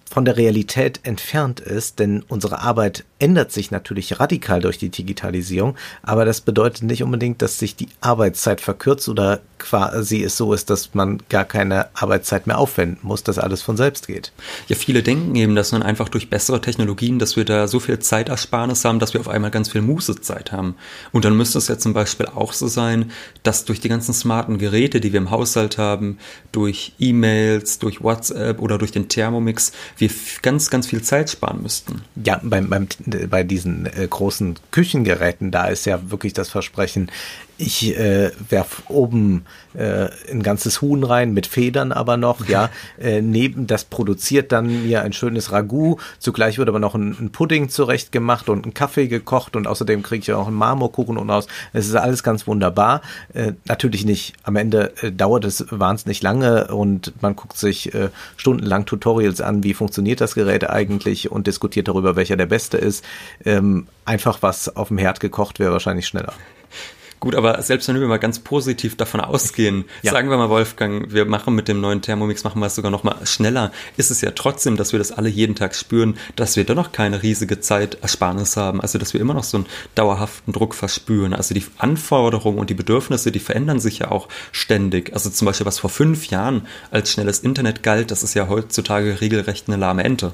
von 0.09 0.25
der 0.25 0.37
Realität 0.37 1.01
entfernt 1.03 1.59
ist, 1.59 1.99
denn 1.99 2.23
unsere 2.27 2.61
Arbeit 2.61 3.05
ändert 3.19 3.51
sich 3.51 3.69
natürlich 3.69 4.19
radikal 4.19 4.59
durch 4.59 4.77
die 4.77 4.89
Digitalisierung, 4.89 5.75
aber 6.01 6.25
das 6.25 6.41
bedeutet 6.41 6.83
nicht 6.83 7.03
unbedingt, 7.03 7.41
dass 7.41 7.59
sich 7.59 7.75
die 7.75 7.89
Arbeitszeit 8.01 8.59
verkürzt 8.59 9.07
oder 9.07 9.41
quasi 9.59 10.23
es 10.23 10.37
so 10.37 10.53
ist, 10.53 10.69
dass 10.69 10.93
man 10.95 11.21
gar 11.29 11.45
keine 11.45 11.87
Arbeitszeit 11.93 12.47
mehr 12.47 12.57
aufwenden 12.57 12.99
muss, 13.03 13.23
dass 13.23 13.37
alles 13.37 13.61
von 13.61 13.77
selbst 13.77 14.07
geht. 14.07 14.31
Ja, 14.67 14.75
viele 14.75 15.03
denken 15.03 15.35
eben, 15.35 15.55
dass 15.55 15.73
man 15.73 15.83
einfach 15.83 16.09
durch 16.09 16.29
bessere 16.29 16.61
Technologien, 16.61 17.19
dass 17.19 17.35
wir 17.35 17.45
da 17.45 17.67
so 17.67 17.79
viel 17.79 17.99
Zeitersparnis 17.99 18.85
haben, 18.85 18.99
dass 18.99 19.13
wir 19.13 19.19
auf 19.19 19.27
einmal 19.27 19.51
ganz 19.51 19.69
viel 19.69 19.81
Mußezeit 19.81 20.51
haben. 20.51 20.75
Und 21.11 21.25
dann 21.25 21.35
müsste 21.35 21.57
es 21.57 21.67
ja 21.67 21.77
zum 21.77 21.93
Beispiel 21.93 22.27
auch 22.27 22.53
so 22.53 22.67
sein, 22.67 23.11
dass 23.43 23.65
durch 23.65 23.81
die 23.81 23.89
ganzen 23.89 24.13
smarten 24.13 24.57
Geräte, 24.57 25.01
die 25.01 25.11
wir 25.11 25.19
im 25.19 25.29
Haushalt 25.29 25.77
haben, 25.77 26.17
durch 26.51 26.93
E-Mails, 26.97 27.79
durch 27.79 28.01
WhatsApp 28.01 28.61
oder 28.61 28.77
durch 28.77 28.91
den 28.91 29.09
Thermomix, 29.09 29.73
wir 29.99 30.09
ganz, 30.41 30.69
ganz 30.69 30.87
viel 30.87 31.01
Zeit 31.01 31.29
sparen 31.29 31.61
müssten. 31.61 32.01
Ja, 32.23 32.39
beim, 32.43 32.69
beim, 32.69 32.87
bei 33.29 33.43
diesen 33.43 33.85
äh, 33.85 34.07
großen 34.09 34.55
Küchengeräten, 34.71 35.51
da 35.51 35.67
ist 35.67 35.85
ja 35.85 36.11
wirklich 36.11 36.33
das 36.33 36.49
Versprechen, 36.49 37.11
ich 37.59 37.97
äh, 37.97 38.31
werf 38.49 38.83
oben 38.87 39.45
äh, 39.73 40.07
ein 40.31 40.41
ganzes 40.41 40.81
Huhn 40.81 41.03
rein 41.03 41.33
mit 41.33 41.45
Federn 41.45 41.91
aber 41.91 42.17
noch, 42.17 42.47
ja. 42.47 42.69
Äh, 42.99 43.21
neben 43.21 43.67
das 43.67 43.85
produziert 43.85 44.51
dann 44.51 44.87
mir 44.87 45.03
ein 45.03 45.13
schönes 45.13 45.51
Ragout. 45.51 45.97
Zugleich 46.17 46.57
wird 46.57 46.67
aber 46.67 46.79
noch 46.79 46.95
ein, 46.95 47.15
ein 47.19 47.31
Pudding 47.31 47.69
zurecht 47.69 48.11
gemacht 48.11 48.49
und 48.49 48.65
ein 48.65 48.73
Kaffee 48.73 49.07
gekocht 49.07 49.55
und 49.55 49.67
außerdem 49.67 50.01
kriege 50.01 50.21
ich 50.21 50.33
auch 50.33 50.47
einen 50.47 50.55
Marmorkuchen 50.55 51.17
und 51.17 51.29
aus. 51.29 51.47
Es 51.71 51.87
ist 51.87 51.95
alles 51.95 52.23
ganz 52.23 52.47
wunderbar. 52.47 53.01
Äh, 53.33 53.53
natürlich 53.65 54.05
nicht. 54.05 54.33
Am 54.43 54.55
Ende 54.55 54.93
äh, 55.01 55.11
dauert 55.11 55.45
es 55.45 55.65
wahnsinnig 55.69 56.21
lange 56.21 56.67
und 56.67 57.13
man 57.21 57.35
guckt 57.35 57.57
sich 57.57 57.93
äh, 57.93 58.09
stundenlang 58.37 58.85
Tutorials 58.85 59.39
an, 59.39 59.63
wie 59.63 59.73
funktioniert 59.73 60.19
das 60.19 60.35
Gerät 60.35 60.69
eigentlich 60.69 61.31
und 61.31 61.47
diskutiert 61.47 61.87
darüber, 61.87 62.15
welcher 62.15 62.37
der 62.37 62.47
beste 62.47 62.77
ist. 62.77 63.03
Ähm, 63.45 63.87
einfach 64.05 64.41
was 64.41 64.75
auf 64.75 64.89
dem 64.89 64.97
Herd 64.97 65.19
gekocht 65.19 65.59
wäre 65.59 65.71
wahrscheinlich 65.71 66.07
schneller. 66.07 66.33
Gut, 67.19 67.35
aber 67.35 67.61
selbst 67.61 67.87
wenn 67.89 67.99
wir 67.99 68.07
mal 68.07 68.17
ganz 68.17 68.39
positiv 68.39 68.95
davon 68.95 69.19
ausgehen, 69.19 69.83
ja. 70.03 70.11
sagen 70.11 70.29
wir 70.29 70.37
mal, 70.37 70.49
Wolfgang, 70.49 71.11
wir 71.11 71.25
machen 71.25 71.53
mit 71.53 71.67
dem 71.67 71.81
neuen 71.81 72.01
Thermomix, 72.01 72.45
machen 72.45 72.61
wir 72.61 72.67
es 72.67 72.75
sogar 72.75 72.91
noch 72.91 73.03
mal 73.03 73.25
schneller, 73.25 73.73
ist 73.97 74.09
es 74.09 74.21
ja 74.21 74.31
trotzdem, 74.31 74.77
dass 74.77 74.93
wir 74.93 74.99
das 74.99 75.11
alle 75.11 75.27
jeden 75.27 75.55
Tag 75.55 75.75
spüren, 75.75 76.17
dass 76.37 76.55
wir 76.55 76.63
dennoch 76.63 76.93
keine 76.93 77.21
riesige 77.21 77.59
Zeitersparnis 77.59 78.55
haben, 78.55 78.79
also 78.79 78.97
dass 78.97 79.13
wir 79.13 79.19
immer 79.19 79.33
noch 79.33 79.43
so 79.43 79.57
einen 79.57 79.65
dauerhaften 79.95 80.53
Druck 80.53 80.73
verspüren. 80.73 81.33
Also 81.33 81.53
die 81.53 81.65
Anforderungen 81.77 82.57
und 82.57 82.69
die 82.69 82.75
Bedürfnisse, 82.75 83.33
die 83.33 83.39
verändern 83.39 83.81
sich 83.81 83.99
ja 83.99 84.11
auch 84.11 84.29
ständig. 84.53 85.13
Also 85.13 85.29
zum 85.29 85.45
Beispiel, 85.45 85.65
was 85.65 85.79
vor 85.79 85.89
fünf 85.89 86.27
Jahren 86.27 86.67
als 86.89 87.11
schnelles 87.11 87.39
Internet 87.39 87.83
galt, 87.83 88.11
das 88.11 88.23
ist 88.23 88.33
ja 88.33 88.47
heutzutage 88.47 89.19
regelrecht 89.19 89.67
eine 89.67 89.77
lahme 89.77 90.05
Ente. 90.05 90.33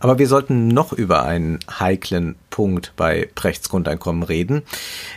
Aber 0.00 0.18
wir 0.18 0.26
sollten 0.26 0.68
noch 0.68 0.92
über 0.92 1.24
einen 1.24 1.60
heiklen 1.78 2.34
Punkt 2.48 2.94
bei 2.96 3.28
Prechts 3.34 3.68
Grundeinkommen 3.68 4.22
reden. 4.22 4.62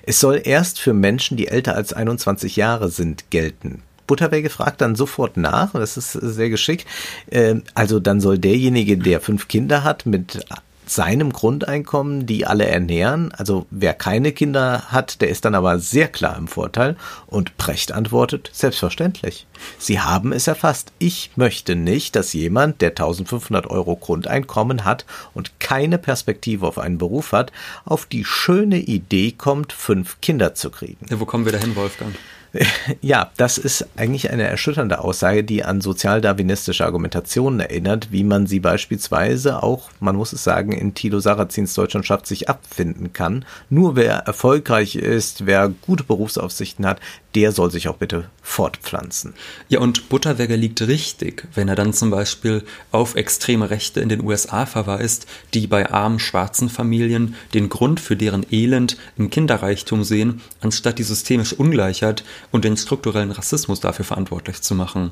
Es 0.06 0.20
soll 0.20 0.42
erst 0.44 0.80
für 0.80 0.94
Menschen, 0.94 1.38
die 1.38 1.48
älter 1.48 1.76
als 1.76 1.94
21 1.94 2.58
Jahre 2.58 2.90
sind, 2.90 3.30
gelten. 3.30 3.82
Butterwege 4.06 4.50
fragt 4.50 4.82
dann 4.82 4.96
sofort 4.96 5.38
nach, 5.38 5.72
das 5.72 5.96
ist 5.96 6.12
sehr 6.12 6.50
geschickt. 6.50 6.86
Ähm, 7.32 7.64
also 7.74 8.00
dann 8.00 8.20
soll 8.20 8.38
derjenige, 8.38 8.98
der 8.98 9.22
fünf 9.22 9.48
Kinder 9.48 9.84
hat, 9.84 10.06
mit 10.06 10.46
seinem 10.86 11.32
Grundeinkommen 11.34 12.26
die 12.26 12.46
alle 12.46 12.66
ernähren. 12.66 13.32
Also 13.32 13.66
wer 13.70 13.94
keine 13.94 14.32
Kinder 14.32 14.84
hat, 14.92 15.22
der 15.22 15.30
ist 15.30 15.46
dann 15.46 15.56
aber 15.56 15.80
sehr 15.80 16.08
klar 16.08 16.38
im 16.38 16.48
Vorteil. 16.48 16.96
Und 17.28 17.58
Precht 17.58 17.92
antwortet, 17.92 18.50
selbstverständlich. 18.54 19.48
Sie 19.78 20.00
haben 20.00 20.34
es 20.34 20.48
erfasst. 20.48 20.92
Ich 21.00 21.32
möchte 21.36 21.76
nicht, 21.76 22.16
dass 22.16 22.34
jemand, 22.34 22.82
der 22.82 22.90
1500 22.90 23.68
Euro 23.68 23.96
Grundeinkommen 23.96 24.86
hat 24.86 25.06
und 25.34 25.60
keine 25.60 25.98
Perspektive 25.98 26.68
auf 26.68 26.78
einen 26.78 26.98
Beruf 26.98 27.32
hat, 27.32 27.52
auf 27.86 28.06
die 28.06 28.26
schöne 28.26 28.78
Idee 28.78 29.32
kommt, 29.32 29.74
fünf 29.74 30.22
Kinder 30.22 30.56
zu 30.56 30.70
kriegen. 30.70 31.06
Ja, 31.10 31.20
wo 31.20 31.26
kommen 31.26 31.46
wir 31.46 31.52
dahin, 31.52 31.76
Wolfgang? 31.76 32.14
Ja, 33.02 33.32
das 33.38 33.58
ist 33.58 33.88
eigentlich 33.96 34.30
eine 34.32 34.44
erschütternde 34.44 35.00
Aussage, 35.00 35.44
die 35.44 35.64
an 35.64 35.82
sozialdarwinistische 35.82 36.86
Argumentationen 36.86 37.60
erinnert, 37.60 38.12
wie 38.12 38.24
man 38.24 38.48
sie 38.48 38.60
beispielsweise 38.60 39.64
auch, 39.64 39.90
man 40.00 40.16
muss 40.16 40.34
es 40.34 40.44
sagen, 40.44 40.72
in 40.72 40.94
Tilo 40.94 41.20
Sarrazins 41.20 41.74
Deutschland 41.74 42.06
schafft 42.06 42.28
sich 42.28 42.50
abfinden 42.50 43.14
kann. 43.14 43.46
Nur 43.70 43.96
wer 43.96 44.14
erfolgreich 44.20 44.96
ist, 44.96 45.46
wer 45.46 45.70
gute 45.70 46.04
Berufsaufsichten 46.04 46.86
hat, 46.86 47.00
der 47.36 47.52
soll 47.52 47.72
sich 47.72 47.88
auch 47.88 47.98
bitte 47.98 48.30
fortpflanzen. 48.42 49.34
Ja, 49.70 49.80
und 49.80 50.10
Butterweger 50.10 50.56
liegt 50.58 50.82
richtig, 50.82 51.48
wenn 51.56 51.68
er 51.68 51.76
dann 51.76 51.94
zum 51.94 52.12
Beispiel 52.12 52.64
auf 52.92 53.16
extreme 53.16 53.70
Rechte 53.70 54.02
in 54.02 54.10
den 54.10 54.24
USA 54.24 54.66
verweist, 54.66 55.26
die 55.54 55.66
bei 55.66 55.90
armen 55.90 56.20
schwarzen 56.20 56.70
Familien 56.70 57.36
den 57.54 57.70
Grund 57.70 58.00
für 58.00 58.16
deren 58.16 58.46
Elend 58.52 58.98
im 59.18 59.30
Kinderreichtum 59.30 60.04
sehen, 60.04 60.42
anstatt 60.62 61.00
die 61.00 61.04
systemische 61.04 61.56
Ungleichheit 61.56 62.24
und 62.54 62.64
den 62.64 62.78
strukturellen 62.78 63.32
Rassismus 63.32 63.82
dafür 63.82 64.06
verantwortlich 64.06 64.62
zu 64.62 64.76
machen. 64.76 65.12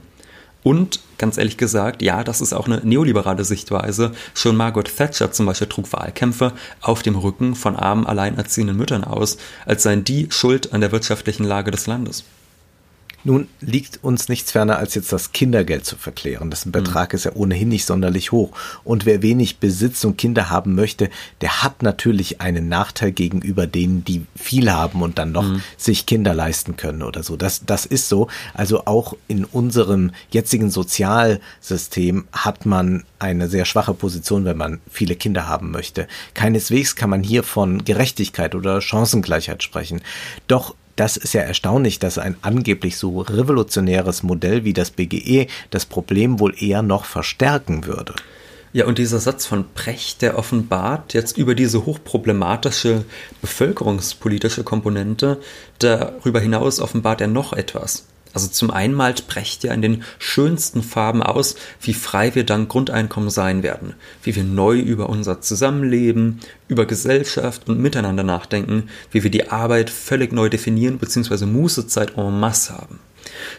Und 0.64 1.00
ganz 1.18 1.38
ehrlich 1.38 1.58
gesagt, 1.58 2.04
ja, 2.04 2.24
das 2.24 2.40
ist 2.40 2.54
auch 2.54 2.68
eine 2.68 2.82
neoliberale 2.84 3.44
Sichtweise. 3.44 4.12
Schon 4.36 4.56
Margaret 4.56 4.96
Thatcher 4.96 5.32
zum 5.32 5.48
Beispiel 5.48 5.68
trug 5.68 5.92
Wahlkämpfe 5.92 6.54
auf 6.82 7.02
dem 7.02 7.16
Rücken 7.16 7.56
von 7.56 7.76
armen, 7.76 8.06
alleinerziehenden 8.06 8.78
Müttern 8.78 9.04
aus, 9.04 9.38
als 9.66 9.84
seien 9.84 10.04
die 10.04 10.28
schuld 10.30 10.72
an 10.72 10.82
der 10.82 10.92
wirtschaftlichen 10.92 11.44
Lage 11.44 11.72
des 11.72 11.88
Landes. 11.88 12.24
Nun 13.24 13.48
liegt 13.60 14.04
uns 14.04 14.30
nichts 14.30 14.52
ferner, 14.52 14.78
als 14.78 14.96
jetzt 14.96 15.14
das 15.14 15.32
Kindergeld 15.32 15.86
zu 15.86 15.96
verklären. 15.96 16.50
Das 16.50 16.70
Betrag 16.70 17.12
mhm. 17.12 17.16
ist 17.16 17.26
ja 17.26 17.32
ohnehin 17.36 17.70
nicht 17.70 17.86
sonderlich 17.86 18.32
hoch. 18.32 18.52
Und 18.84 19.06
wer 19.06 19.22
wenig 19.22 19.58
Besitz 19.58 20.04
und 20.04 20.18
Kinder 20.18 20.50
haben 20.50 20.76
möchte, 20.76 21.10
der 21.42 21.64
hat 21.64 21.84
natürlich 21.84 22.42
einen 22.42 22.70
Nachteil 22.70 23.12
gegenüber 23.12 23.68
denen, 23.68 24.04
die 24.04 24.26
viel 24.36 24.72
haben 24.72 25.02
und 25.02 25.18
dann 25.18 25.32
noch 25.32 25.44
mhm. 25.48 25.62
sich 25.78 26.06
Kinder 26.06 26.34
leisten 26.34 26.78
können 26.78 27.04
oder 27.04 27.24
so. 27.24 27.38
Das, 27.38 27.66
das 27.66 27.86
ist 27.86 28.10
so. 28.10 28.28
Also 28.54 28.86
auch 28.86 29.16
in 29.28 29.46
unserem 29.46 30.12
jetzigen 30.32 30.70
Sozialsystem 30.70 32.28
hat 32.32 32.66
man 32.66 33.04
eine 33.20 33.48
sehr 33.48 33.66
schwache 33.66 33.94
Position, 33.94 34.46
wenn 34.46 34.58
man 34.58 34.80
viele 34.90 35.16
Kinder 35.16 35.48
haben 35.48 35.72
möchte. 35.72 36.08
Keineswegs 36.34 36.96
kann 36.96 37.10
man 37.10 37.22
hier 37.22 37.44
von 37.44 37.86
Gerechtigkeit 37.86 38.56
oder 38.56 38.82
Chancengleichheit 38.82 39.62
sprechen. 39.62 40.02
Doch 40.48 40.76
das 40.96 41.18
ist 41.18 41.34
ja 41.34 41.42
erstaunlich, 41.42 42.00
dass 42.00 42.18
ein 42.18 42.36
angeblich 42.42 42.98
so 42.98 43.22
revolutionäres 43.22 44.24
Modell 44.24 44.64
wie 44.64 44.74
das 44.74 44.92
BGE 44.92 45.48
das 45.70 45.86
Problem 45.86 46.40
wohl 46.40 46.54
eher 46.58 46.82
noch 46.82 47.06
verstärken 47.06 47.86
würde. 47.86 48.16
Ja, 48.74 48.86
und 48.86 48.98
dieser 48.98 49.20
Satz 49.20 49.46
von 49.46 49.66
Precht, 49.74 50.22
der 50.22 50.38
offenbart 50.38 51.14
jetzt 51.14 51.38
über 51.38 51.56
diese 51.56 51.86
hochproblematische 51.86 53.04
bevölkerungspolitische 53.42 54.64
Komponente, 54.64 55.42
darüber 55.80 56.40
hinaus 56.40 56.80
offenbart 56.80 57.20
er 57.20 57.28
noch 57.28 57.52
etwas. 57.52 58.06
Also 58.34 58.48
zum 58.48 58.72
einen 58.72 58.94
malt 58.94 59.28
Brecht 59.28 59.63
ja 59.63 59.74
in 59.74 59.82
den 59.82 60.04
schönsten 60.20 60.84
Farben 60.84 61.22
aus, 61.22 61.56
wie 61.82 61.94
frei 61.94 62.34
wir 62.34 62.46
dank 62.46 62.70
Grundeinkommen 62.70 63.30
sein 63.30 63.62
werden, 63.63 63.94
wie 64.24 64.36
wir 64.36 64.44
neu 64.44 64.80
über 64.80 65.10
unser 65.10 65.41
Zusammenleben, 65.41 66.39
über 66.67 66.86
Gesellschaft 66.86 67.67
und 67.67 67.80
Miteinander 67.80 68.24
nachdenken, 68.24 68.89
wie 69.12 69.24
wir 69.24 69.32
die 69.32 69.50
Arbeit 69.50 69.89
völlig 69.89 70.32
neu 70.32 70.50
definieren 70.50 70.98
bzw. 70.98 71.46
Mußezeit 71.46 72.17
en 72.17 72.39
masse 72.39 72.74
haben. 72.74 73.00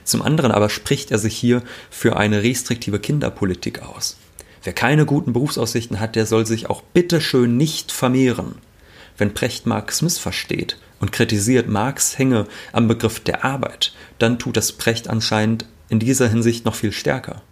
Zum 0.04 0.22
anderen 0.22 0.52
aber 0.52 0.70
spricht 0.70 1.10
er 1.10 1.18
sich 1.18 1.36
hier 1.36 1.62
für 1.90 2.16
eine 2.16 2.42
restriktive 2.42 2.98
Kinderpolitik 2.98 3.82
aus. 3.82 4.16
Wer 4.64 4.72
keine 4.72 5.06
guten 5.06 5.32
Berufsaussichten 5.32 6.00
hat, 6.00 6.16
der 6.16 6.26
soll 6.26 6.46
sich 6.46 6.70
auch 6.70 6.82
bitteschön 6.82 7.56
nicht 7.56 7.92
vermehren. 7.92 8.54
Wenn 9.18 9.34
Precht 9.34 9.66
Marx 9.66 10.02
missversteht 10.02 10.78
und 11.02 11.10
kritisiert 11.10 11.68
Marx 11.68 12.16
Hänge 12.16 12.46
am 12.72 12.86
Begriff 12.88 13.20
der 13.20 13.44
Arbeit, 13.44 13.92
dann 14.18 14.38
tut 14.38 14.56
das 14.56 14.72
Precht 14.72 15.10
anscheinend 15.10 15.66
in 15.88 15.98
dieser 15.98 16.28
Hinsicht 16.28 16.64
noch 16.64 16.76
viel 16.76 16.92
stärker. 16.92 17.42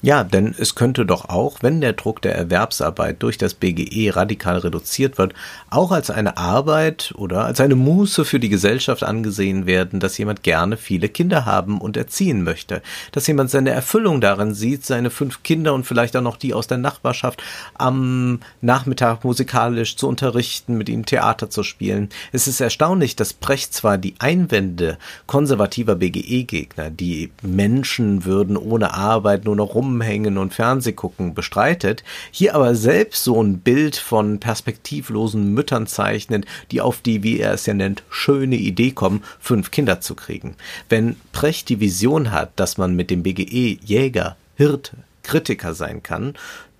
Ja, 0.00 0.22
denn 0.22 0.54
es 0.56 0.76
könnte 0.76 1.04
doch 1.04 1.28
auch, 1.28 1.58
wenn 1.60 1.80
der 1.80 1.92
Druck 1.92 2.22
der 2.22 2.36
Erwerbsarbeit 2.36 3.20
durch 3.20 3.36
das 3.36 3.54
BGE 3.54 4.14
radikal 4.14 4.58
reduziert 4.58 5.18
wird, 5.18 5.34
auch 5.70 5.90
als 5.90 6.08
eine 6.08 6.36
Arbeit 6.36 7.12
oder 7.16 7.44
als 7.44 7.60
eine 7.60 7.74
Muße 7.74 8.24
für 8.24 8.38
die 8.38 8.48
Gesellschaft 8.48 9.02
angesehen 9.02 9.66
werden, 9.66 9.98
dass 9.98 10.16
jemand 10.16 10.44
gerne 10.44 10.76
viele 10.76 11.08
Kinder 11.08 11.46
haben 11.46 11.80
und 11.80 11.96
erziehen 11.96 12.44
möchte, 12.44 12.80
dass 13.10 13.26
jemand 13.26 13.50
seine 13.50 13.70
Erfüllung 13.70 14.20
darin 14.20 14.54
sieht, 14.54 14.86
seine 14.86 15.10
fünf 15.10 15.42
Kinder 15.42 15.74
und 15.74 15.84
vielleicht 15.84 16.16
auch 16.16 16.22
noch 16.22 16.36
die 16.36 16.54
aus 16.54 16.68
der 16.68 16.78
Nachbarschaft 16.78 17.42
am 17.74 18.38
Nachmittag 18.60 19.24
musikalisch 19.24 19.96
zu 19.96 20.06
unterrichten, 20.06 20.78
mit 20.78 20.88
ihnen 20.88 21.06
Theater 21.06 21.50
zu 21.50 21.64
spielen. 21.64 22.08
Es 22.30 22.46
ist 22.46 22.60
erstaunlich, 22.60 23.16
dass 23.16 23.32
Brecht 23.32 23.74
zwar 23.74 23.98
die 23.98 24.14
Einwände 24.20 24.96
konservativer 25.26 25.96
BGE-Gegner, 25.96 26.90
die 26.90 27.32
Menschen 27.42 28.24
würden 28.24 28.56
ohne 28.56 28.94
Arbeit 28.94 29.44
nur 29.44 29.56
noch 29.56 29.74
rum 29.74 29.87
rumhängen 29.88 30.36
und 30.36 30.52
Fernseh 30.52 30.92
gucken 30.92 31.34
bestreitet, 31.34 32.04
hier 32.30 32.54
aber 32.54 32.74
selbst 32.74 33.24
so 33.24 33.42
ein 33.42 33.60
Bild 33.60 33.96
von 33.96 34.38
perspektivlosen 34.38 35.54
Müttern 35.54 35.86
zeichnet, 35.86 36.44
die 36.70 36.80
auf 36.80 37.00
die, 37.00 37.22
wie 37.22 37.40
er 37.40 37.54
es 37.54 37.66
ja 37.66 37.74
nennt, 37.74 38.02
schöne 38.10 38.56
Idee 38.56 38.90
kommen, 38.90 39.24
fünf 39.40 39.70
Kinder 39.70 40.00
zu 40.00 40.14
kriegen. 40.14 40.54
Wenn 40.88 41.16
Precht 41.32 41.70
die 41.70 41.80
Vision 41.80 42.30
hat, 42.30 42.52
dass 42.56 42.76
man 42.76 42.94
mit 42.94 43.10
dem 43.10 43.22
BGE 43.22 43.78
Jäger, 43.82 44.36
Hirte, 44.56 44.98
Kritiker 45.22 45.74
sein 45.74 46.02
kann, 46.02 46.34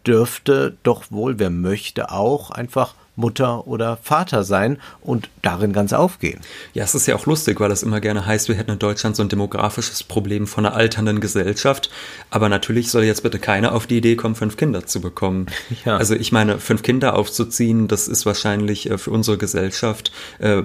dürfte 0.07 0.77
doch 0.83 1.11
wohl, 1.11 1.39
wer 1.39 1.51
möchte, 1.51 2.11
auch 2.11 2.51
einfach 2.51 2.95
Mutter 3.19 3.67
oder 3.67 3.99
Vater 4.01 4.45
sein 4.45 4.79
und 5.01 5.29
darin 5.43 5.73
ganz 5.73 5.93
aufgehen. 5.93 6.41
Ja, 6.73 6.85
es 6.85 6.95
ist 6.95 7.07
ja 7.07 7.17
auch 7.17 7.27
lustig, 7.27 7.61
weil 7.61 7.71
es 7.71 7.83
immer 7.83 8.01
gerne 8.01 8.25
heißt, 8.25 8.49
wir 8.49 8.55
hätten 8.55 8.71
in 8.71 8.79
Deutschland 8.79 9.17
so 9.17 9.23
ein 9.23 9.29
demografisches 9.29 10.05
Problem 10.05 10.47
von 10.47 10.65
einer 10.65 10.75
alternden 10.75 11.21
Gesellschaft. 11.21 11.91
Aber 12.31 12.49
natürlich 12.49 12.91
soll 12.91 13.05
jetzt 13.05 13.23
bitte 13.23 13.39
keiner 13.39 13.73
auf 13.73 13.87
die 13.87 13.99
Idee 13.99 14.17
kommen, 14.17 14.37
fünf 14.37 14.57
Kinder 14.57 14.87
zu 14.87 15.01
bekommen. 15.01 15.47
Ja. 15.85 15.97
Also 15.97 16.15
ich 16.15 16.33
meine, 16.33 16.59
fünf 16.59 16.83
Kinder 16.83 17.15
aufzuziehen, 17.15 17.89
das 17.89 18.09
ist 18.09 18.27
wahrscheinlich 18.27 18.91
äh, 18.91 18.99
für 18.99 19.11
unsere 19.11 19.39
Gesellschaft 19.39 20.13
äh, 20.39 20.63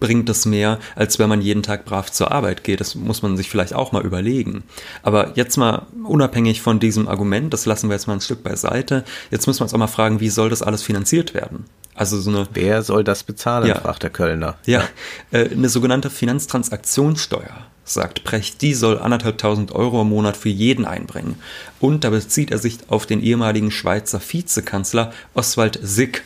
bringt 0.00 0.28
es 0.28 0.46
mehr, 0.46 0.78
als 0.96 1.18
wenn 1.18 1.28
man 1.28 1.42
jeden 1.42 1.62
Tag 1.62 1.84
brav 1.84 2.10
zur 2.10 2.32
Arbeit 2.32 2.64
geht. 2.64 2.80
Das 2.80 2.94
muss 2.94 3.22
man 3.22 3.36
sich 3.36 3.50
vielleicht 3.50 3.74
auch 3.74 3.92
mal 3.92 4.04
überlegen. 4.04 4.64
Aber 5.02 5.32
jetzt 5.36 5.56
mal 5.56 5.86
unabhängig 6.04 6.62
von 6.62 6.80
diesem 6.80 7.08
Argument, 7.08 7.52
das 7.52 7.66
lassen 7.66 7.88
wir 7.88 7.94
jetzt 7.94 8.06
mal 8.06 8.14
ein 8.14 8.20
Stück 8.20 8.42
beiseite. 8.42 9.04
Jetzt 9.30 9.46
müssen 9.46 9.60
wir 9.60 9.64
uns 9.64 9.74
auch 9.74 9.78
mal 9.78 9.86
fragen, 9.86 10.20
wie 10.20 10.30
soll 10.30 10.50
das 10.50 10.62
alles 10.62 10.82
finanziert 10.82 11.34
werden? 11.34 11.64
Also 11.94 12.18
so 12.20 12.30
eine. 12.30 12.48
Wer 12.52 12.82
soll 12.82 13.04
das 13.04 13.22
bezahlen, 13.22 13.68
ja, 13.68 13.76
fragt 13.76 14.02
der 14.02 14.10
Kölner. 14.10 14.56
Ja, 14.66 14.82
äh, 15.30 15.48
eine 15.50 15.68
sogenannte 15.68 16.10
Finanztransaktionssteuer, 16.10 17.66
sagt 17.84 18.24
Precht, 18.24 18.62
die 18.62 18.74
soll 18.74 18.98
anderthalbtausend 18.98 19.70
Euro 19.72 20.02
im 20.02 20.08
Monat 20.08 20.36
für 20.36 20.48
jeden 20.48 20.86
einbringen. 20.86 21.36
Und 21.78 22.02
da 22.02 22.10
bezieht 22.10 22.50
er 22.50 22.58
sich 22.58 22.78
auf 22.88 23.06
den 23.06 23.22
ehemaligen 23.22 23.70
Schweizer 23.70 24.20
Vizekanzler 24.20 25.12
Oswald 25.34 25.78
Sick 25.82 26.24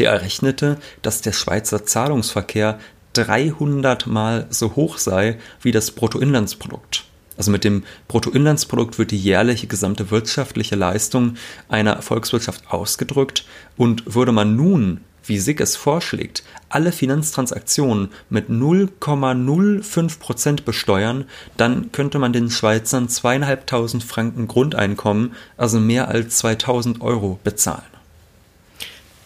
der 0.00 0.10
errechnete, 0.10 0.78
dass 1.02 1.20
der 1.20 1.32
Schweizer 1.32 1.84
Zahlungsverkehr 1.84 2.80
300 3.12 4.06
Mal 4.06 4.46
so 4.50 4.76
hoch 4.76 4.98
sei 4.98 5.38
wie 5.62 5.72
das 5.72 5.90
Bruttoinlandsprodukt. 5.92 7.04
Also 7.36 7.50
mit 7.50 7.64
dem 7.64 7.84
Bruttoinlandsprodukt 8.08 8.98
wird 8.98 9.12
die 9.12 9.18
jährliche 9.18 9.66
gesamte 9.66 10.10
wirtschaftliche 10.10 10.76
Leistung 10.76 11.36
einer 11.68 12.02
Volkswirtschaft 12.02 12.70
ausgedrückt 12.70 13.46
und 13.76 14.14
würde 14.14 14.32
man 14.32 14.56
nun 14.56 15.00
wie 15.24 15.38
SIG 15.38 15.60
es 15.60 15.76
vorschlägt, 15.76 16.42
alle 16.68 16.92
Finanztransaktionen 16.92 18.10
mit 18.30 18.48
0,05% 18.48 20.64
besteuern, 20.64 21.26
dann 21.56 21.92
könnte 21.92 22.18
man 22.18 22.32
den 22.32 22.50
Schweizern 22.50 23.08
zweieinhalbtausend 23.08 24.02
Franken 24.02 24.48
Grundeinkommen, 24.48 25.34
also 25.56 25.78
mehr 25.78 26.08
als 26.08 26.38
2000 26.38 27.00
Euro, 27.00 27.38
bezahlen. 27.44 27.99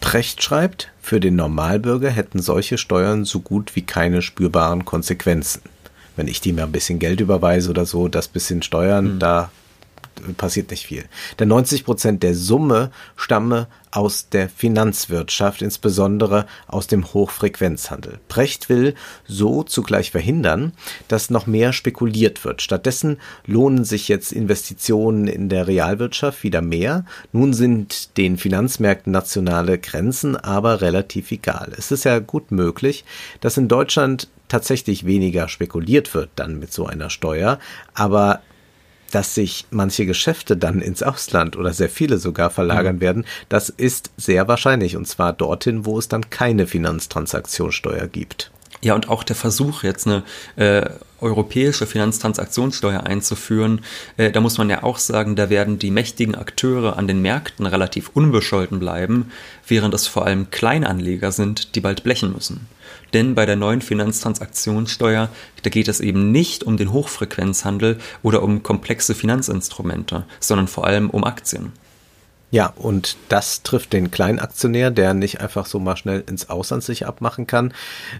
Precht 0.05 0.43
schreibt, 0.43 0.91
für 1.01 1.19
den 1.19 1.35
Normalbürger 1.35 2.11
hätten 2.11 2.39
solche 2.39 2.77
Steuern 2.77 3.25
so 3.25 3.39
gut 3.39 3.75
wie 3.75 3.81
keine 3.81 4.21
spürbaren 4.21 4.85
Konsequenzen. 4.85 5.63
Wenn 6.15 6.27
ich 6.27 6.41
dir 6.41 6.53
mal 6.53 6.61
ein 6.61 6.71
bisschen 6.71 6.99
Geld 6.99 7.21
überweise 7.21 7.71
oder 7.71 7.87
so, 7.87 8.07
das 8.07 8.27
bisschen 8.27 8.61
Steuern, 8.61 9.15
mhm. 9.15 9.19
da 9.19 9.49
passiert 10.37 10.71
nicht 10.71 10.85
viel. 10.85 11.05
Denn 11.39 11.49
90 11.49 11.85
Prozent 11.85 12.23
der 12.23 12.35
Summe 12.35 12.91
stamme 13.15 13.67
aus 13.91 14.27
der 14.29 14.49
Finanzwirtschaft, 14.49 15.61
insbesondere 15.61 16.45
aus 16.67 16.87
dem 16.87 17.13
Hochfrequenzhandel. 17.13 18.19
Brecht 18.27 18.67
will 18.67 18.93
so 19.25 19.63
zugleich 19.63 20.11
verhindern, 20.11 20.73
dass 21.07 21.29
noch 21.29 21.47
mehr 21.47 21.71
spekuliert 21.71 22.43
wird. 22.43 22.61
Stattdessen 22.61 23.17
lohnen 23.45 23.85
sich 23.85 24.09
jetzt 24.09 24.33
Investitionen 24.33 25.27
in 25.27 25.47
der 25.47 25.67
Realwirtschaft 25.67 26.43
wieder 26.43 26.61
mehr. 26.61 27.05
Nun 27.31 27.53
sind 27.53 28.17
den 28.17 28.37
Finanzmärkten 28.37 29.13
nationale 29.13 29.77
Grenzen 29.77 30.35
aber 30.35 30.81
relativ 30.81 31.31
egal. 31.31 31.71
Es 31.77 31.91
ist 31.91 32.03
ja 32.03 32.19
gut 32.19 32.51
möglich, 32.51 33.05
dass 33.39 33.57
in 33.57 33.69
Deutschland 33.69 34.27
tatsächlich 34.47 35.05
weniger 35.05 35.47
spekuliert 35.47 36.13
wird 36.13 36.29
dann 36.35 36.59
mit 36.59 36.71
so 36.71 36.85
einer 36.85 37.09
Steuer, 37.09 37.59
aber 37.93 38.41
dass 39.11 39.35
sich 39.35 39.65
manche 39.71 40.05
Geschäfte 40.05 40.57
dann 40.57 40.81
ins 40.81 41.03
Ausland 41.03 41.55
oder 41.57 41.73
sehr 41.73 41.89
viele 41.89 42.17
sogar 42.17 42.49
verlagern 42.49 42.97
mhm. 42.97 43.01
werden, 43.01 43.25
das 43.49 43.69
ist 43.69 44.11
sehr 44.17 44.47
wahrscheinlich 44.47 44.95
und 44.97 45.07
zwar 45.07 45.33
dorthin, 45.33 45.85
wo 45.85 45.97
es 45.99 46.07
dann 46.07 46.29
keine 46.29 46.67
Finanztransaktionssteuer 46.67 48.07
gibt. 48.07 48.51
Ja, 48.81 48.93
und 48.93 49.09
auch 49.09 49.23
der 49.23 49.35
Versuch, 49.35 49.83
jetzt 49.83 50.05
eine 50.05 50.23
äh, 50.57 50.87
europäische 51.19 51.87
Finanztransaktionssteuer 51.87 53.03
einzuführen, 53.03 53.81
äh, 54.17 54.31
da 54.31 54.41
muss 54.41 54.57
man 54.57 54.69
ja 54.69 54.83
auch 54.83 54.99
sagen, 54.99 55.35
da 55.35 55.49
werden 55.49 55.79
die 55.79 55.89
mächtigen 55.91 56.35
Akteure 56.35 56.97
an 56.97 57.07
den 57.07 57.21
Märkten 57.21 57.65
relativ 57.65 58.11
unbescholten 58.13 58.79
bleiben, 58.79 59.31
während 59.67 59.93
es 59.93 60.07
vor 60.07 60.25
allem 60.25 60.51
Kleinanleger 60.51 61.31
sind, 61.31 61.75
die 61.75 61.79
bald 61.79 62.03
blechen 62.03 62.33
müssen. 62.33 62.67
Denn 63.13 63.35
bei 63.35 63.45
der 63.45 63.55
neuen 63.55 63.81
Finanztransaktionssteuer, 63.81 65.29
da 65.63 65.69
geht 65.69 65.87
es 65.87 65.99
eben 65.99 66.31
nicht 66.31 66.63
um 66.63 66.77
den 66.77 66.91
Hochfrequenzhandel 66.91 67.99
oder 68.23 68.43
um 68.43 68.63
komplexe 68.63 69.15
Finanzinstrumente, 69.15 70.25
sondern 70.39 70.67
vor 70.67 70.85
allem 70.85 71.09
um 71.09 71.23
Aktien. 71.23 71.73
Ja, 72.55 72.71
und 72.77 73.17
das 73.27 73.63
trifft 73.63 73.91
den 73.91 74.11
Kleinaktionär, 74.11 74.89
der 74.89 75.13
nicht 75.13 75.41
einfach 75.41 75.65
so 75.65 75.77
mal 75.77 75.97
schnell 75.97 76.23
ins 76.25 76.49
Ausland 76.49 76.83
sich 76.83 77.05
abmachen 77.05 77.47
kann. 77.47 77.73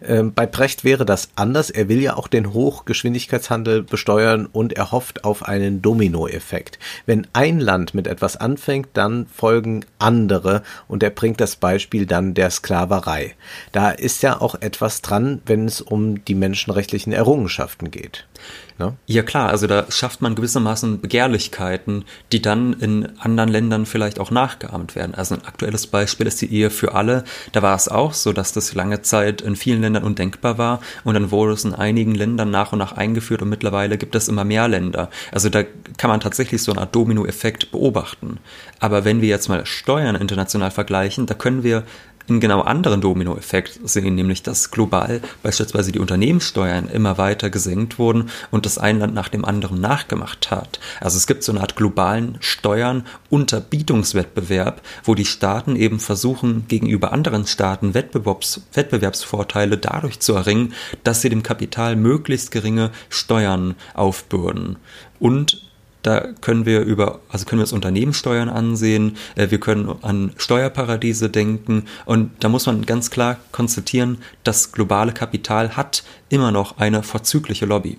Ähm, 0.06 0.34
bei 0.34 0.46
Precht 0.46 0.84
wäre 0.84 1.06
das 1.06 1.30
anders. 1.38 1.70
Er 1.70 1.88
will 1.88 2.02
ja 2.02 2.18
auch 2.18 2.28
den 2.28 2.52
Hochgeschwindigkeitshandel 2.52 3.84
besteuern 3.84 4.46
und 4.46 4.74
er 4.74 4.92
hofft 4.92 5.24
auf 5.24 5.44
einen 5.44 5.82
Dominoeffekt. 5.82 6.80
Wenn 7.06 7.28
ein 7.32 7.62
Land 7.62 7.94
mit 7.94 8.08
etwas 8.08 8.36
anfängt, 8.36 8.90
dann 8.92 9.26
folgen 9.28 9.86
andere 10.00 10.64
und 10.90 11.02
er 11.02 11.12
bringt 11.12 11.40
das 11.40 11.56
Beispiel 11.56 12.06
dann 12.06 12.34
der 12.34 12.50
Sklaverei. 12.50 13.36
Da 13.72 13.92
ist 13.92 14.22
ja 14.22 14.42
auch 14.42 14.56
etwas 14.56 15.02
dran, 15.02 15.42
wenn 15.46 15.66
es 15.66 15.80
um 15.80 16.26
die 16.26 16.36
menschenrechtlichen 16.36 17.14
Errungenschaften 17.14 17.90
geht. 17.90 18.28
Ne? 18.78 18.98
Ja 19.06 19.24
klar, 19.24 19.50
also 19.50 19.68
da 19.68 19.86
schafft 19.90 20.22
man 20.22 20.36
gewissermaßen 20.36 21.00
Begehrlichkeiten, 21.00 22.04
die 22.34 22.42
dann 22.42 22.74
in 22.74 23.08
anderen 23.20 23.50
Ländern 23.50 23.86
vielleicht 23.86 24.20
auch 24.20 24.32
nachgeahmt 24.32 24.96
werden. 24.96 25.16
Also 25.16 25.36
ein 25.36 25.46
aktuelles 25.46 25.88
Beispiel 25.88 26.28
ist 26.28 26.42
die 26.42 26.52
Ehe 26.52 26.70
für 26.70 26.94
alle. 26.94 27.24
Da 27.54 27.62
war 27.62 27.76
es 27.76 27.88
auch 27.88 28.14
so, 28.14 28.34
dass 28.34 28.52
das 28.52 28.74
lange 28.74 29.02
Zeit 29.02 29.42
in 29.42 29.56
vielen 29.56 29.82
Ländern 29.82 30.04
undenkbar 30.04 30.58
war 30.58 30.82
und 31.06 31.14
dann 31.14 31.32
wurde 31.32 31.54
es 31.54 31.64
in 31.64 31.74
einigen 31.74 32.16
Ländern 32.16 32.52
nach 32.52 32.74
und 32.74 32.80
nach 32.80 32.92
eingeführt 32.92 33.42
und 33.42 33.50
mittlerweile 33.50 33.98
gibt 33.98 34.14
es 34.14 34.28
immer 34.28 34.44
mehr 34.44 34.68
Länder. 34.68 35.10
Also 35.32 35.48
da 35.48 35.64
kann 35.98 36.10
man 36.10 36.20
tatsächlich 36.20 36.62
so 36.62 36.74
eine 36.74 36.82
Art 36.82 36.94
Dominoeffekt 36.94 37.72
beobachten. 37.72 38.40
Aber 38.82 39.06
wenn 39.06 39.22
wir 39.22 39.30
jetzt 39.30 39.48
mal 39.48 39.66
Steuern 39.66 40.16
international 40.16 40.72
vergleichen, 40.72 41.28
da 41.28 41.34
können 41.34 41.64
wir 41.64 41.84
einen 42.28 42.40
genau 42.40 42.62
anderen 42.62 43.02
Dominoeffekt 43.02 43.80
sehen, 43.84 44.16
nämlich 44.16 44.44
dass 44.44 44.72
global 44.72 45.22
beispielsweise 45.44 45.92
die 45.92 46.00
Unternehmenssteuern 46.00 46.88
immer 46.90 47.18
weiter 47.18 47.50
gesenkt 47.50 48.00
wurden 48.00 48.30
und 48.52 48.66
das 48.66 48.78
ein 48.78 49.00
Land 49.00 49.14
nach 49.14 49.30
dem 49.30 49.46
anderen 49.46 49.80
nachgemacht 49.80 50.52
hat. 50.52 50.80
Also 51.00 51.18
es 51.18 51.28
gibt 51.28 51.44
so 51.44 51.52
eine 51.52 51.62
Art 51.62 51.76
globalen 51.76 52.38
Steuern 52.40 53.06
Unterbietungswettbewerb, 53.30 54.82
wo 55.04 55.16
die 55.16 55.26
Staaten 55.26 55.76
eben 55.76 56.00
versuchen, 56.00 56.66
gegenüber 56.68 57.12
anderen 57.12 57.46
Staaten 57.46 57.94
Wettbewerbs 57.94 58.62
Wettbewerbsvorteile 58.74 59.78
dadurch 59.78 60.20
zu 60.20 60.34
erringen, 60.34 60.74
dass 61.04 61.22
sie 61.22 61.30
dem 61.30 61.44
Kapital 61.44 61.96
möglichst 61.96 62.52
geringe 62.52 62.92
Steuern 63.10 63.76
aufbürden. 63.94 64.78
Und 65.20 65.62
da 66.06 66.28
können 66.42 66.66
wir 66.66 66.82
über, 66.82 67.20
also 67.30 67.46
können 67.46 67.60
wir 67.60 67.64
uns 67.64 67.74
Unternehmenssteuern 67.74 68.50
ansehen, 68.50 69.18
äh, 69.36 69.50
wir 69.50 69.60
können 69.60 69.92
an 70.04 70.34
Steuerparadiese 70.38 71.30
denken 71.30 71.86
und 72.06 72.32
da 72.42 72.50
muss 72.50 72.68
man 72.68 72.86
ganz 72.86 73.10
klar 73.10 73.38
konstatieren, 73.52 74.20
das 74.44 74.72
globale 74.72 75.14
Kapital 75.14 75.76
hat 75.76 76.04
immer 76.30 76.52
noch 76.52 76.78
eine 76.78 77.02
vorzügliche 77.02 77.66
Lobby. 77.66 77.98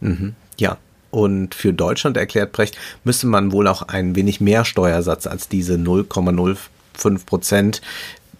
Mhm. 0.00 0.34
Ja, 0.58 0.78
und 1.10 1.54
für 1.54 1.72
Deutschland, 1.72 2.16
erklärt 2.16 2.52
Brecht, 2.52 2.76
müsste 3.02 3.26
man 3.26 3.52
wohl 3.52 3.66
auch 3.66 3.82
ein 3.82 4.14
wenig 4.14 4.40
mehr 4.40 4.64
Steuersatz 4.64 5.26
als 5.26 5.48
diese 5.48 5.74
0,05 5.74 7.24
Prozent 7.26 7.80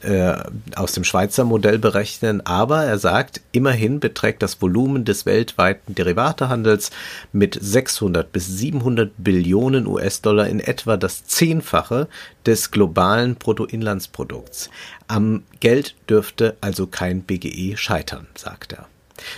äh, 0.04 0.36
aus 0.76 0.92
dem 0.92 1.04
Schweizer 1.04 1.44
Modell 1.44 1.78
berechnen, 1.78 2.44
aber 2.46 2.84
er 2.84 2.98
sagt, 2.98 3.40
immerhin 3.52 4.00
beträgt 4.00 4.42
das 4.42 4.60
Volumen 4.60 5.04
des 5.04 5.26
weltweiten 5.26 5.94
Derivatehandels 5.94 6.90
mit 7.32 7.58
600 7.60 8.30
bis 8.30 8.46
700 8.46 9.12
Billionen 9.18 9.86
US-Dollar 9.86 10.46
in 10.46 10.60
etwa 10.60 10.96
das 10.96 11.24
Zehnfache 11.24 12.08
des 12.46 12.70
globalen 12.70 13.36
Bruttoinlandsprodukts. 13.36 14.70
Am 15.08 15.42
Geld 15.60 15.94
dürfte 16.08 16.56
also 16.60 16.86
kein 16.86 17.22
BGE 17.22 17.76
scheitern, 17.76 18.26
sagt 18.34 18.72
er. 18.72 18.86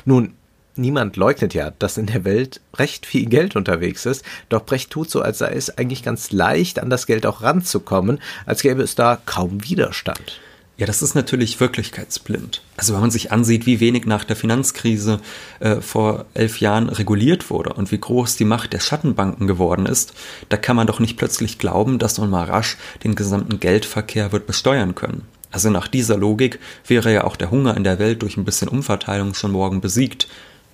Nun, 0.05 0.35
Niemand 0.79 1.17
leugnet 1.17 1.55
ja, 1.55 1.73
dass 1.79 1.97
in 1.97 2.05
der 2.05 2.25
Welt 2.25 2.61
recht 2.75 3.07
viel 3.07 3.27
Geld 3.27 3.57
unterwegs 3.57 4.05
ist, 4.05 4.23
doch 4.51 4.67
Brecht 4.67 4.91
tut 4.91 5.11
so, 5.11 5.23
als 5.23 5.39
sei 5.39 5.53
es 5.53 5.79
eigentlich 5.79 6.03
ganz 6.03 6.33
leicht, 6.33 6.79
an 6.81 6.91
das 6.91 7.07
Geld 7.07 7.25
auch 7.25 7.41
ranzukommen, 7.41 8.21
als 8.45 8.61
gäbe 8.61 8.83
es 8.83 8.95
da 8.95 9.19
kaum 9.25 9.65
Widerstand. 9.65 10.39
Ja, 10.79 10.85
das 10.85 11.01
ist 11.01 11.15
natürlich 11.15 11.59
wirklichkeitsblind. 11.59 12.61
Also 12.77 12.93
wenn 12.93 13.01
man 13.01 13.11
sich 13.11 13.33
ansieht, 13.33 13.65
wie 13.65 13.81
wenig 13.81 14.05
nach 14.05 14.25
der 14.25 14.37
Finanzkrise 14.37 15.21
äh, 15.59 15.81
vor 15.81 16.27
elf 16.35 16.61
Jahren 16.61 16.91
reguliert 16.91 17.49
wurde 17.49 17.73
und 17.73 17.91
wie 17.93 17.99
groß 17.99 18.37
die 18.37 18.45
Macht 18.45 18.75
der 18.75 18.81
Schattenbanken 18.81 19.47
geworden 19.47 19.87
ist, 19.87 20.12
da 20.51 20.59
kann 20.59 20.77
man 20.77 20.87
doch 20.87 21.01
nicht 21.01 21.17
plötzlich 21.17 21.59
glauben, 21.59 21.99
dass 21.99 22.19
man 22.19 22.29
mal 22.29 22.45
rasch 22.45 22.77
den 23.05 23.15
gesamten 23.15 23.59
Geldverkehr 23.59 24.33
wird 24.33 24.47
besteuern 24.47 24.95
können. 24.95 25.23
Also 25.51 25.71
nach 25.71 25.89
dieser 25.89 26.19
Logik 26.19 26.61
wäre 26.87 27.11
ja 27.11 27.25
auch 27.25 27.37
der 27.37 27.51
Hunger 27.51 27.75
in 27.75 27.85
der 27.85 27.99
Welt 27.99 28.21
durch 28.21 28.37
ein 28.37 28.45
bisschen 28.45 28.69
Umverteilung 28.69 29.33
schon 29.33 29.53
morgen 29.53 29.81
besiegt. 29.81 30.29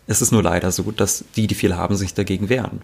Es 0.07 0.23
ist 0.23 0.33
nur 0.33 0.43
leider 0.43 0.73
so, 0.73 0.91
dass 0.91 1.25
die, 1.37 1.47
die 1.47 1.55
viel 1.55 1.77
haben, 1.77 1.97
sich 1.97 2.15
dagegen 2.15 2.49
wehren. 2.49 2.83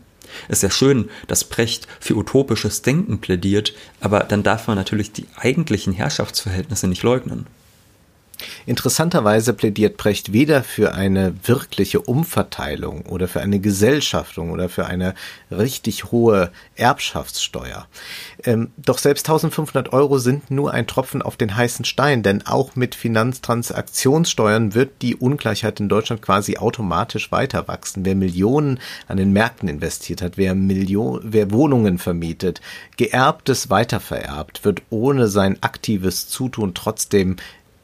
Es 0.49 0.59
ist 0.59 0.63
ja 0.63 0.71
schön, 0.71 1.11
dass 1.27 1.45
Precht 1.45 1.89
für 2.01 2.17
utopisches 2.17 2.83
Denken 2.83 3.21
plädiert, 3.21 3.75
aber 4.01 4.21
dann 4.21 4.43
darf 4.43 4.67
man 4.67 4.77
natürlich 4.77 5.13
die 5.13 5.27
eigentlichen 5.37 5.93
Herrschaftsverhältnisse 5.93 6.87
nicht 6.87 7.03
leugnen. 7.03 7.47
Interessanterweise 8.67 9.53
plädiert 9.53 9.97
Brecht 9.97 10.33
weder 10.33 10.63
für 10.63 10.95
eine 10.95 11.35
wirkliche 11.45 12.01
Umverteilung 12.01 13.07
oder 13.07 13.29
für 13.29 13.41
eine 13.41 13.59
Gesellschaftung 13.59 14.51
oder 14.51 14.69
für 14.69 14.87
eine 14.87 15.15
richtig 15.51 16.13
hohe 16.13 16.51
Erbschaftssteuer. 16.77 17.87
Ähm, 18.45 18.71
doch 18.77 18.99
selbst 18.99 19.29
1500 19.29 19.93
Euro 19.93 20.19
sind 20.19 20.51
nur 20.51 20.73
ein 20.73 20.87
Tropfen 20.87 21.23
auf 21.23 21.37
den 21.37 21.57
heißen 21.57 21.85
Stein, 21.85 22.23
denn 22.23 22.47
auch 22.47 22.77
mit 22.77 22.95
Finanztransaktionssteuern 22.95 24.75
wird 24.75 25.03
die 25.03 25.17
Ungleichheit 25.17 25.81
in 25.81 25.89
Deutschland 25.89 26.23
quasi 26.23 26.59
automatisch 26.59 27.33
weiter 27.33 27.67
wachsen. 27.69 28.05
Wer 28.05 28.15
Millionen 28.15 28.79
an 29.09 29.17
den 29.17 29.33
Märkten 29.33 29.69
investiert 29.69 30.23
hat, 30.23 30.37
wer, 30.37 30.55
Million, 30.55 31.21
wer 31.25 31.51
Wohnungen 31.51 31.99
vermietet, 31.99 32.61
geerbtes 32.97 33.71
weitervererbt, 33.71 34.65
wird 34.65 34.83
ohne 34.91 35.29
sein 35.29 35.63
aktives 35.63 36.29
Zutun 36.29 36.75
trotzdem 36.75 37.37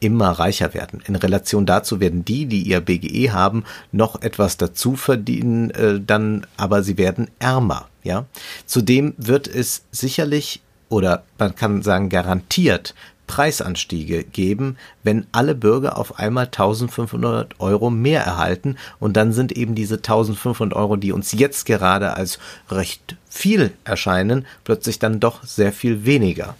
immer 0.05 0.29
reicher 0.29 0.73
werden. 0.75 1.01
In 1.07 1.15
Relation 1.15 1.65
dazu 1.65 1.99
werden 1.99 2.23
die, 2.23 2.45
die 2.45 2.61
ihr 2.61 2.79
BGE 2.79 3.31
haben, 3.31 3.63
noch 3.91 4.21
etwas 4.21 4.57
dazu 4.57 4.95
verdienen, 4.95 5.71
äh, 5.71 5.99
dann 5.99 6.45
aber 6.57 6.83
sie 6.83 6.97
werden 6.97 7.29
ärmer. 7.39 7.87
Ja, 8.03 8.25
zudem 8.67 9.15
wird 9.17 9.47
es 9.47 9.83
sicherlich 9.91 10.61
oder 10.89 11.23
man 11.39 11.55
kann 11.55 11.81
sagen 11.81 12.09
garantiert 12.09 12.93
Preisanstiege 13.25 14.23
geben, 14.23 14.77
wenn 15.01 15.25
alle 15.31 15.55
Bürger 15.55 15.97
auf 15.97 16.19
einmal 16.19 16.45
1500 16.45 17.59
Euro 17.59 17.89
mehr 17.89 18.21
erhalten 18.21 18.77
und 18.99 19.17
dann 19.17 19.33
sind 19.33 19.51
eben 19.53 19.73
diese 19.73 19.95
1500 19.95 20.77
Euro, 20.77 20.97
die 20.97 21.11
uns 21.11 21.31
jetzt 21.31 21.65
gerade 21.65 22.13
als 22.13 22.37
recht 22.69 23.15
viel 23.27 23.71
erscheinen, 23.83 24.45
plötzlich 24.63 24.99
dann 24.99 25.19
doch 25.19 25.43
sehr 25.43 25.73
viel 25.73 26.05
weniger. 26.05 26.55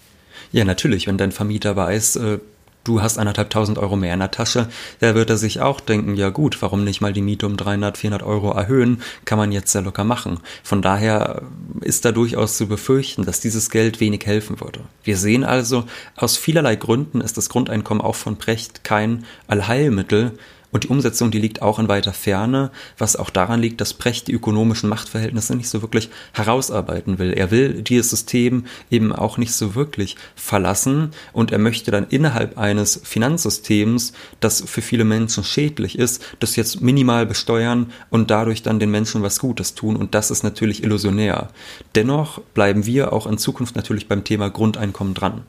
Ja, 0.51 0.65
natürlich, 0.65 1.05
wenn 1.05 1.19
dein 1.19 1.31
Vermieter 1.31 1.75
weiß, 1.75 2.15
äh 2.15 2.39
du 2.85 3.01
hast 3.01 3.17
anderthalbtausend 3.17 3.77
Euro 3.77 3.97
mehr 3.97 4.13
in 4.13 4.21
der 4.21 4.31
Tasche, 4.31 4.69
da 4.99 5.13
wird 5.13 5.29
er 5.29 5.37
sich 5.37 5.59
auch 5.59 5.81
denken, 5.81 6.15
ja 6.15 6.29
gut, 6.29 6.61
warum 6.61 6.85
nicht 6.85 7.01
mal 7.01 7.11
die 7.11 7.21
Miete 7.21 7.45
um 7.45 7.57
300, 7.57 7.97
400 7.97 8.23
Euro 8.23 8.51
erhöhen, 8.51 9.01
kann 9.25 9.37
man 9.37 9.51
jetzt 9.51 9.71
sehr 9.71 9.81
locker 9.81 10.05
machen. 10.05 10.39
Von 10.63 10.81
daher 10.81 11.41
ist 11.81 12.05
da 12.05 12.13
durchaus 12.13 12.55
zu 12.55 12.67
befürchten, 12.67 13.25
dass 13.25 13.41
dieses 13.41 13.69
Geld 13.69 13.99
wenig 13.99 14.25
helfen 14.25 14.61
würde. 14.61 14.81
Wir 15.03 15.17
sehen 15.17 15.43
also, 15.43 15.85
aus 16.15 16.37
vielerlei 16.37 16.75
Gründen 16.75 17.19
ist 17.19 17.37
das 17.37 17.49
Grundeinkommen 17.49 18.01
auch 18.01 18.15
von 18.15 18.37
Brecht 18.37 18.83
kein 18.83 19.25
Allheilmittel, 19.47 20.37
und 20.75 20.83
die 20.83 20.89
Umsetzung, 20.89 21.31
die 21.31 21.39
liegt 21.39 21.61
auch 21.61 21.79
in 21.79 21.87
weiter 21.87 22.11
Ferne, 22.11 22.69
was 22.97 23.15
auch 23.15 23.29
daran 23.29 23.61
liegt, 23.61 23.79
dass 23.79 23.93
Brecht 23.93 24.27
die 24.27 24.33
ökonomischen 24.33 24.89
Machtverhältnisse 24.89 25.55
nicht 25.55 25.69
so 25.69 25.81
wirklich 25.81 26.09
herausarbeiten 26.33 27.17
will. 27.17 27.31
Er 27.31 27.49
will 27.49 27.81
dieses 27.81 28.09
System 28.09 28.65
eben 28.91 29.13
auch 29.13 29.37
nicht 29.37 29.53
so 29.53 29.73
wirklich 29.73 30.17
verlassen 30.35 31.11
und 31.31 31.53
er 31.53 31.59
möchte 31.59 31.91
dann 31.91 32.07
innerhalb 32.09 32.57
eines 32.57 32.99
Finanzsystems, 33.05 34.11
das 34.41 34.63
für 34.67 34.81
viele 34.81 35.05
Menschen 35.05 35.45
schädlich 35.45 35.97
ist, 35.97 36.21
das 36.41 36.57
jetzt 36.57 36.81
minimal 36.81 37.25
besteuern 37.25 37.93
und 38.09 38.29
dadurch 38.29 38.61
dann 38.61 38.77
den 38.77 38.91
Menschen 38.91 39.23
was 39.23 39.39
Gutes 39.39 39.75
tun. 39.75 39.95
Und 39.95 40.13
das 40.13 40.29
ist 40.29 40.43
natürlich 40.43 40.83
illusionär. 40.83 41.51
Dennoch 41.95 42.41
bleiben 42.53 42.85
wir 42.85 43.13
auch 43.13 43.27
in 43.27 43.37
Zukunft 43.37 43.77
natürlich 43.77 44.09
beim 44.09 44.25
Thema 44.25 44.49
Grundeinkommen 44.49 45.13
dran. 45.13 45.43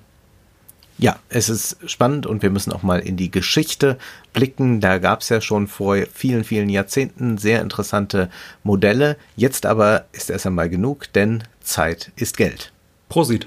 Ja, 0.98 1.18
es 1.28 1.50
ist 1.50 1.76
spannend 1.86 2.24
und 2.26 2.42
wir 2.42 2.48
müssen 2.48 2.72
auch 2.72 2.82
mal 2.82 3.00
in 3.00 3.18
die 3.18 3.30
Geschichte 3.30 3.98
blicken. 4.32 4.80
Da 4.80 4.96
gab 4.96 5.20
es 5.20 5.28
ja 5.28 5.42
schon 5.42 5.66
vor 5.66 5.98
vielen, 6.12 6.42
vielen 6.42 6.70
Jahrzehnten 6.70 7.36
sehr 7.36 7.60
interessante 7.60 8.30
Modelle. 8.62 9.18
Jetzt 9.36 9.66
aber 9.66 10.06
ist 10.12 10.30
erst 10.30 10.46
einmal 10.46 10.70
genug, 10.70 11.12
denn 11.12 11.44
Zeit 11.60 12.12
ist 12.16 12.38
Geld. 12.38 12.72
Prosit. 13.10 13.46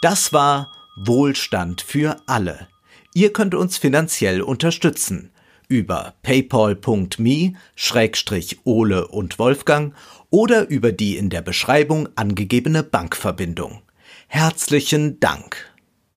Das 0.00 0.32
war 0.32 0.72
Wohlstand 0.96 1.80
für 1.80 2.16
alle. 2.26 2.66
Ihr 3.14 3.32
könnt 3.32 3.54
uns 3.54 3.78
finanziell 3.78 4.42
unterstützen 4.42 5.30
über 5.68 6.14
paypal.me 6.22 7.54
Schrägstrich 7.76 8.58
Ole 8.64 9.06
und 9.06 9.38
Wolfgang 9.38 9.94
oder 10.28 10.68
über 10.68 10.92
die 10.92 11.16
in 11.16 11.30
der 11.30 11.40
Beschreibung 11.40 12.08
angegebene 12.16 12.82
Bankverbindung. 12.82 13.80
Herzlichen 14.34 15.20
Dank. 15.20 15.71